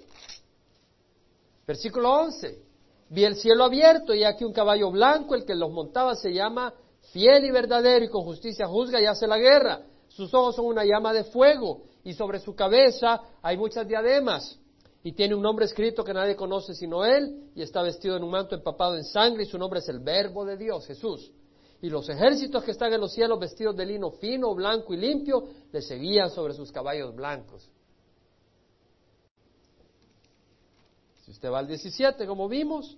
[1.66, 2.58] Versículo 11.
[3.10, 6.74] Vi el cielo abierto y aquí un caballo blanco, el que los montaba se llama
[7.12, 9.82] fiel y verdadero y con justicia juzga y hace la guerra.
[10.08, 14.58] Sus ojos son una llama de fuego y sobre su cabeza hay muchas diademas
[15.04, 18.30] y tiene un nombre escrito que nadie conoce sino Él, y está vestido en un
[18.30, 21.32] manto empapado en sangre, y su nombre es el Verbo de Dios, Jesús.
[21.80, 25.48] Y los ejércitos que están en los cielos vestidos de lino fino, blanco y limpio,
[25.72, 27.68] le seguían sobre sus caballos blancos.
[31.24, 32.96] Si usted va al 17, como vimos,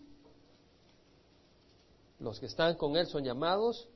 [2.19, 3.89] los que están con Él son llamados,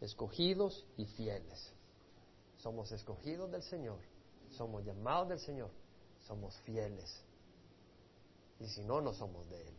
[0.00, 1.72] escogidos y fieles.
[2.58, 3.98] Somos escogidos del Señor,
[4.56, 5.70] somos llamados del Señor,
[6.26, 7.25] somos fieles.
[8.60, 9.74] Y si no, no somos de Él.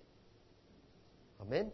[1.40, 1.74] Amén.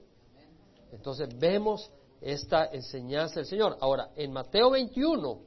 [0.92, 1.92] Entonces vemos
[2.22, 3.78] esta enseñanza del Señor.
[3.82, 5.42] Ahora, en Mateo 21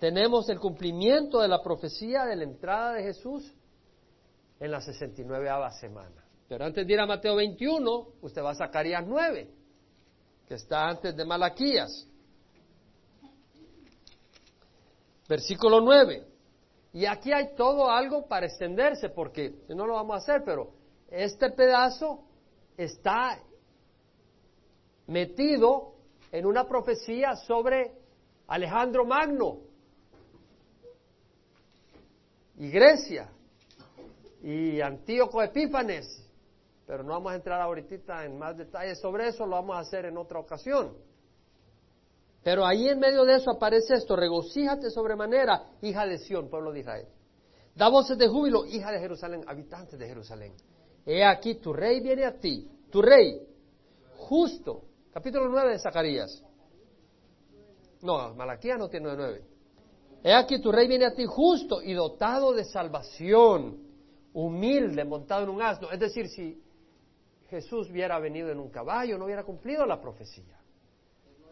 [0.00, 3.52] tenemos el cumplimiento de la profecía de la entrada de Jesús
[4.60, 5.48] en la 69
[5.80, 6.24] semana.
[6.48, 9.50] Pero antes de ir a Mateo 21, usted va a Zacarías 9,
[10.46, 12.06] que está antes de Malaquías.
[15.28, 16.26] Versículo 9.
[16.92, 20.72] Y aquí hay todo algo para extenderse, porque no lo vamos a hacer, pero
[21.10, 22.24] este pedazo
[22.76, 23.38] está
[25.06, 25.94] metido
[26.32, 27.92] en una profecía sobre
[28.46, 29.58] Alejandro Magno
[32.56, 33.30] y Grecia
[34.42, 36.24] y Antíoco Epífanes.
[36.86, 40.06] Pero no vamos a entrar ahorita en más detalles sobre eso, lo vamos a hacer
[40.06, 40.96] en otra ocasión.
[42.42, 46.80] Pero ahí en medio de eso aparece esto, regocíjate sobremanera, hija de Sión, pueblo de
[46.80, 47.06] Israel.
[47.74, 50.52] Da voces de júbilo, hija de Jerusalén, habitantes de Jerusalén.
[51.04, 53.40] He aquí, tu rey viene a ti, tu rey,
[54.16, 54.84] justo.
[55.12, 56.44] Capítulo 9 de Zacarías.
[58.02, 59.44] No, Malaquía no tiene 9.
[60.22, 63.78] He aquí, tu rey viene a ti justo y dotado de salvación,
[64.32, 65.90] humilde, montado en un asno.
[65.90, 66.62] Es decir, si
[67.48, 70.58] Jesús hubiera venido en un caballo, no hubiera cumplido la profecía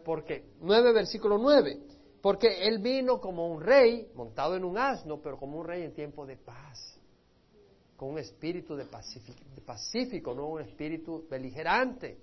[0.07, 1.81] porque 9 versículo 9,
[2.21, 5.93] porque él vino como un rey montado en un asno, pero como un rey en
[5.93, 6.97] tiempo de paz,
[7.97, 12.21] con un espíritu de pacífico, no un espíritu beligerante.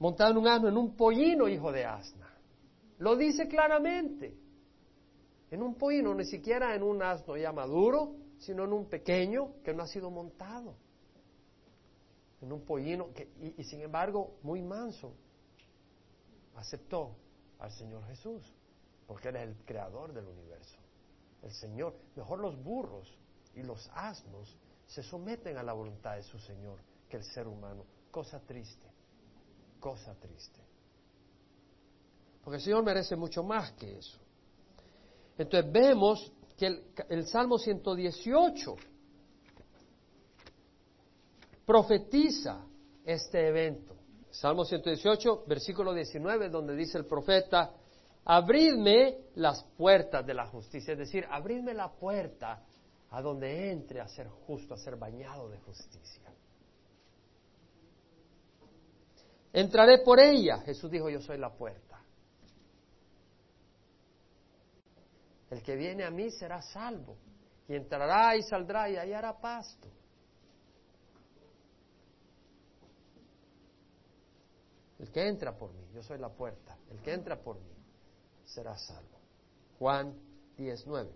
[0.00, 2.28] Montado en un asno, en un pollino, hijo de asna.
[2.98, 4.36] Lo dice claramente.
[5.52, 9.72] En un pollino, ni siquiera en un asno ya maduro, sino en un pequeño que
[9.72, 10.74] no ha sido montado.
[12.42, 15.14] En un pollino, que, y sin embargo muy manso,
[16.56, 17.16] aceptó
[17.58, 18.42] al Señor Jesús.
[19.06, 20.78] porque Él es el creador del universo,
[21.42, 21.94] el Señor.
[22.16, 23.16] Mejor los burros
[23.54, 27.84] y los asnos se someten a la voluntad de su Señor que el ser humano.
[28.10, 28.86] Cosa triste,
[29.78, 30.60] cosa triste.
[32.42, 34.18] Porque el Señor merece mucho más que eso.
[35.38, 38.76] Entonces vemos que el, el Salmo 118
[41.64, 42.64] profetiza
[43.04, 43.95] este evento.
[44.40, 47.72] Salmo 118, versículo 19, donde dice el profeta,
[48.22, 52.62] abridme las puertas de la justicia, es decir, abridme la puerta
[53.10, 56.30] a donde entre a ser justo, a ser bañado de justicia.
[59.54, 60.58] Entraré por ella.
[60.58, 61.98] Jesús dijo, yo soy la puerta.
[65.48, 67.16] El que viene a mí será salvo.
[67.66, 69.88] Y entrará y saldrá y hallará pasto.
[74.98, 76.76] El que entra por mí, yo soy la puerta.
[76.90, 77.76] El que entra por mí
[78.44, 79.18] será salvo.
[79.78, 80.14] Juan
[80.56, 81.10] 19.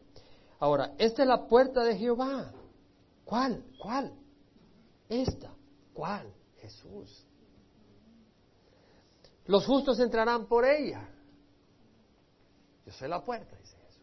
[0.59, 2.53] Ahora, esta es la puerta de Jehová.
[3.25, 3.65] ¿Cuál?
[3.81, 4.13] ¿Cuál?
[5.09, 5.55] Esta.
[5.95, 6.33] ¿Cuál?
[6.59, 7.27] Jesús.
[9.47, 11.09] Los justos entrarán por ella.
[12.85, 14.03] Yo soy la puerta, dice Jesús.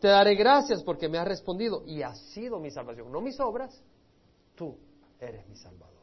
[0.00, 3.10] Te daré gracias porque me has respondido y has sido mi salvación.
[3.10, 3.82] No mis obras,
[4.54, 4.76] tú
[5.18, 5.93] eres mi salvador.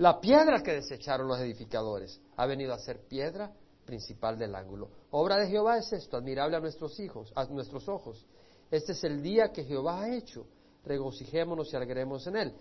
[0.00, 3.52] La piedra que desecharon los edificadores ha venido a ser piedra
[3.84, 4.88] principal del ángulo.
[5.10, 8.26] Obra de Jehová es esto, admirable a nuestros hijos, a nuestros ojos.
[8.70, 10.46] Este es el día que Jehová ha hecho.
[10.86, 12.56] Regocijémonos y alegremos en él.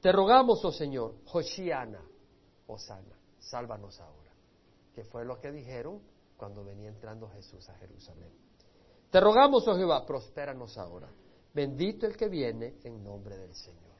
[0.00, 2.00] Te rogamos, oh Señor, Hoshiana,
[2.68, 4.32] Osana, sálvanos ahora.
[4.94, 6.00] Que fue lo que dijeron
[6.38, 8.32] cuando venía entrando Jesús a Jerusalén.
[9.10, 11.10] Te rogamos, oh Jehová, prospéranos ahora.
[11.52, 13.93] Bendito el que viene en nombre del Señor.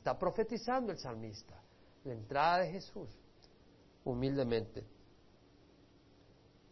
[0.00, 1.60] Está profetizando el salmista
[2.04, 3.10] la entrada de Jesús
[4.02, 4.82] humildemente.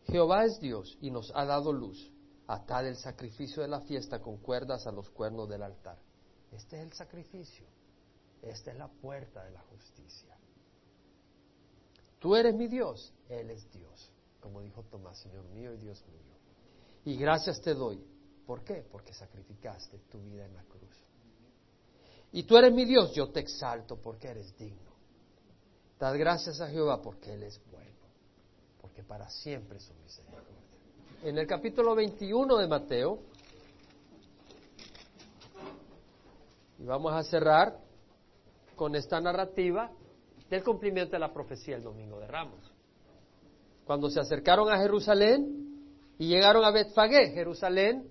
[0.04, 2.10] Jehová es Dios y nos ha dado luz.
[2.46, 5.98] Atad el sacrificio de la fiesta con cuerdas a los cuernos del altar.
[6.52, 7.66] Este es el sacrificio.
[8.40, 10.34] Esta es la puerta de la justicia.
[12.20, 14.10] Tú eres mi Dios, Él es Dios.
[14.40, 16.34] Como dijo Tomás, Señor mío y Dios mío.
[17.04, 18.02] Y gracias te doy.
[18.46, 18.86] ¿Por qué?
[18.90, 21.07] Porque sacrificaste tu vida en la cruz.
[22.32, 24.92] Y tú eres mi Dios, yo te exalto porque eres digno.
[25.98, 27.88] Dad gracias a Jehová porque Él es bueno
[28.98, 30.56] que para siempre su misericordia.
[31.22, 33.20] En el capítulo 21 de Mateo,
[36.80, 37.78] y vamos a cerrar
[38.74, 39.92] con esta narrativa
[40.50, 42.58] del cumplimiento de la profecía el domingo de Ramos.
[43.84, 48.10] Cuando se acercaron a Jerusalén y llegaron a Betfagé, Jerusalén,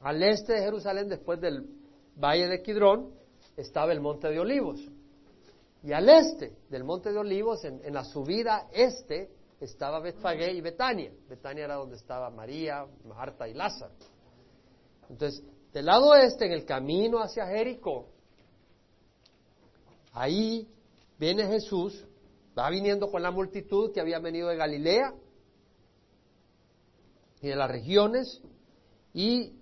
[0.00, 1.68] al este de Jerusalén, después del
[2.16, 3.12] valle de Kidrón,
[3.56, 4.80] estaba el monte de Olivos.
[5.82, 10.60] Y al este del monte de Olivos, en, en la subida este, estaba Betfagé y
[10.60, 11.12] Betania.
[11.28, 13.94] Betania era donde estaba María, Marta y Lázaro.
[15.08, 18.08] Entonces, del lado este, en el camino hacia Jericó,
[20.12, 20.68] ahí
[21.18, 22.06] viene Jesús,
[22.56, 25.14] va viniendo con la multitud que había venido de Galilea
[27.40, 28.40] y de las regiones,
[29.12, 29.52] y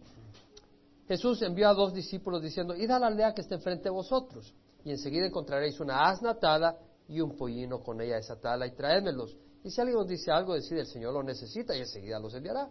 [1.13, 4.55] Jesús envió a dos discípulos diciendo, id a la aldea que está enfrente de vosotros,
[4.83, 9.37] y enseguida encontraréis una asna atada y un pollino con ella desatada, y traédmelos.
[9.63, 12.71] Y si alguien nos dice algo, decide el Señor lo necesita y enseguida los enviará.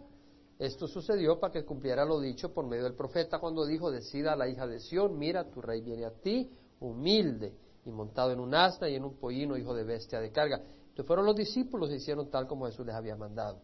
[0.58, 4.36] Esto sucedió para que cumpliera lo dicho por medio del profeta cuando dijo, decida a
[4.36, 7.54] la hija de Sión, mira, tu rey viene a ti, humilde
[7.86, 10.56] y montado en un asna y en un pollino, hijo de bestia de carga.
[10.56, 13.60] Entonces fueron los discípulos y hicieron tal como Jesús les había mandado.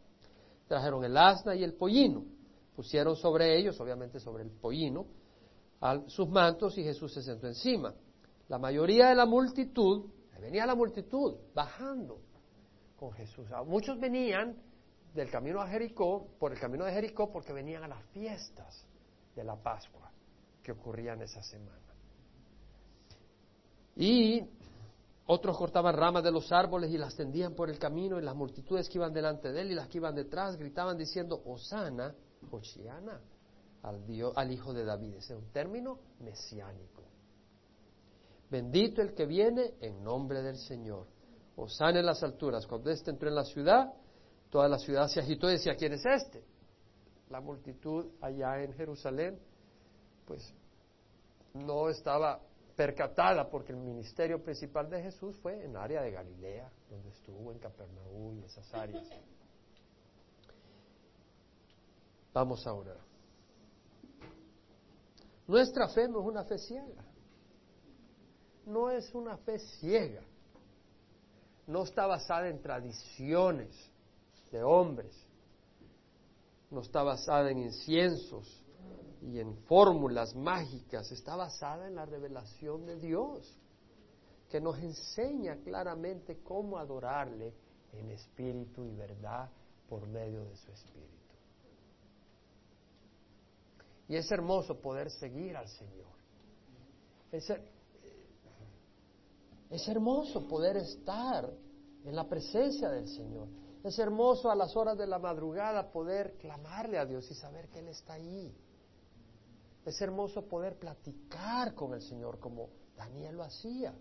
[0.68, 2.37] Trajeron el asna y el pollino,
[2.78, 5.04] pusieron sobre ellos, obviamente sobre el pollino,
[6.06, 7.92] sus mantos y Jesús se sentó encima.
[8.46, 10.08] La mayoría de la multitud,
[10.40, 12.20] venía la multitud bajando
[12.96, 13.48] con Jesús.
[13.66, 14.56] Muchos venían
[15.12, 18.86] del camino a Jericó, por el camino de Jericó, porque venían a las fiestas
[19.34, 20.12] de la Pascua
[20.62, 21.82] que ocurrían esa semana.
[23.96, 24.40] Y
[25.26, 28.88] otros cortaban ramas de los árboles y las tendían por el camino, y las multitudes
[28.88, 32.14] que iban delante de él y las que iban detrás gritaban diciendo, Osana,
[32.50, 33.20] Hoshiana,
[33.82, 35.14] al, Hijo de David.
[35.14, 37.02] Es un término mesiánico.
[38.50, 41.06] Bendito el que viene en nombre del Señor.
[41.56, 42.66] Osana en las alturas.
[42.66, 43.92] Cuando éste entró en la ciudad,
[44.50, 46.44] toda la ciudad se agitó y decía, ¿quién es este?
[47.30, 49.38] La multitud allá en Jerusalén,
[50.24, 50.54] pues
[51.52, 52.40] no estaba
[52.76, 57.58] percatada porque el ministerio principal de Jesús fue en área de Galilea, donde estuvo en
[57.58, 59.04] Capernaum y esas áreas.
[62.32, 63.00] Vamos a orar.
[65.46, 67.04] Nuestra fe no es una fe ciega.
[68.66, 70.22] No es una fe ciega
[71.68, 73.92] no está basada en tradiciones
[74.50, 75.14] de hombres,
[76.70, 78.64] no está basada en inciensos
[79.20, 83.54] y en fórmulas mágicas, está basada en la revelación de Dios,
[84.48, 87.52] que nos enseña claramente cómo adorarle
[87.92, 89.50] en espíritu y verdad
[89.90, 91.17] por medio de su espíritu.
[94.08, 96.08] Y es hermoso poder seguir al Señor.
[97.30, 97.46] Es,
[99.86, 101.52] hermoso poder estar
[102.04, 103.48] en la presencia del Señor.
[103.84, 107.80] Es hermoso a las horas de la madrugada poder clamarle a Dios y saber que
[107.80, 108.56] Él está ahí.
[109.84, 113.94] Es hermoso poder platicar con el Señor como Daniel lo hacía.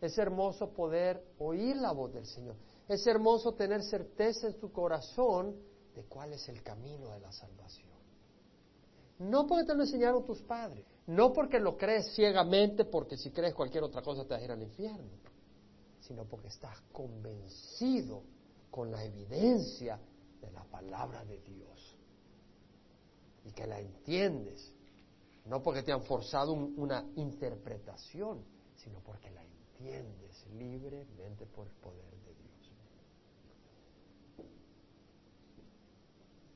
[0.00, 2.56] Es hermoso poder oír la voz del Señor.
[2.86, 5.56] Es hermoso tener certeza en tu corazón
[5.94, 7.99] de cuál es el camino de la salvación.
[9.20, 13.52] No porque te lo enseñaron tus padres, no porque lo crees ciegamente, porque si crees
[13.52, 15.10] cualquier otra cosa te vas a ir al infierno,
[16.00, 18.22] sino porque estás convencido
[18.70, 20.00] con la evidencia
[20.40, 21.96] de la palabra de Dios.
[23.44, 24.72] Y que la entiendes,
[25.44, 28.42] no porque te han forzado una interpretación,
[28.74, 32.40] sino porque la entiendes libremente por el poder de Dios.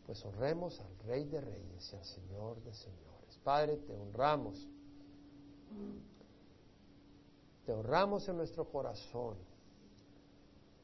[0.07, 3.39] Pues honremos al Rey de Reyes y al Señor de Señores.
[3.43, 4.69] Padre, te honramos.
[7.65, 9.37] Te honramos en nuestro corazón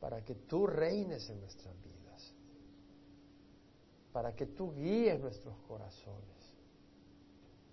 [0.01, 2.35] para que tú reines en nuestras vidas,
[4.13, 6.55] para que tú guíes nuestros corazones.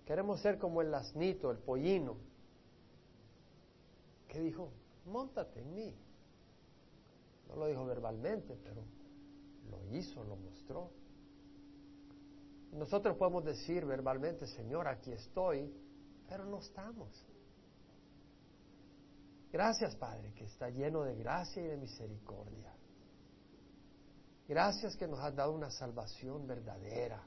[0.04, 2.16] Queremos ser como el asnito, el pollino,
[4.28, 4.70] que dijo,
[5.06, 5.94] montate en mí.
[7.48, 8.82] No lo dijo verbalmente, pero
[9.70, 10.90] lo hizo, lo mostró.
[12.72, 15.72] Nosotros podemos decir verbalmente, Señor, aquí estoy,
[16.28, 17.26] pero no estamos.
[19.50, 22.74] Gracias, Padre, que está lleno de gracia y de misericordia.
[24.46, 27.22] Gracias que nos has dado una salvación verdadera.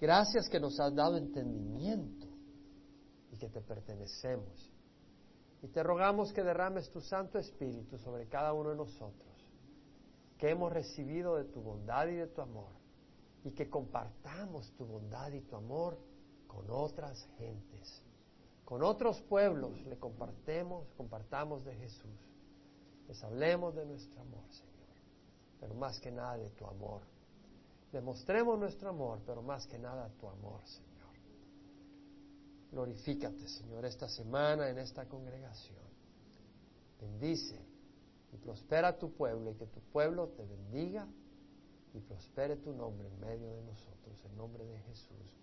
[0.00, 2.26] Gracias que nos has dado entendimiento
[3.30, 4.72] y que te pertenecemos.
[5.60, 9.50] Y te rogamos que derrames tu Santo Espíritu sobre cada uno de nosotros,
[10.38, 12.77] que hemos recibido de tu bondad y de tu amor
[13.48, 15.96] y que compartamos tu bondad y tu amor
[16.46, 18.02] con otras gentes,
[18.66, 22.20] con otros pueblos, le compartemos, compartamos de Jesús,
[23.08, 24.96] les hablemos de nuestro amor, Señor,
[25.60, 27.00] pero más que nada de tu amor.
[27.90, 30.88] Demostremos nuestro amor, pero más que nada tu amor, Señor.
[32.70, 35.88] Glorifícate, Señor, esta semana en esta congregación.
[37.00, 37.58] Bendice
[38.30, 41.08] y prospera tu pueblo y que tu pueblo te bendiga
[41.94, 44.24] y prospere tu nombre en medio de nosotros.
[44.24, 45.37] En nombre de Jesús.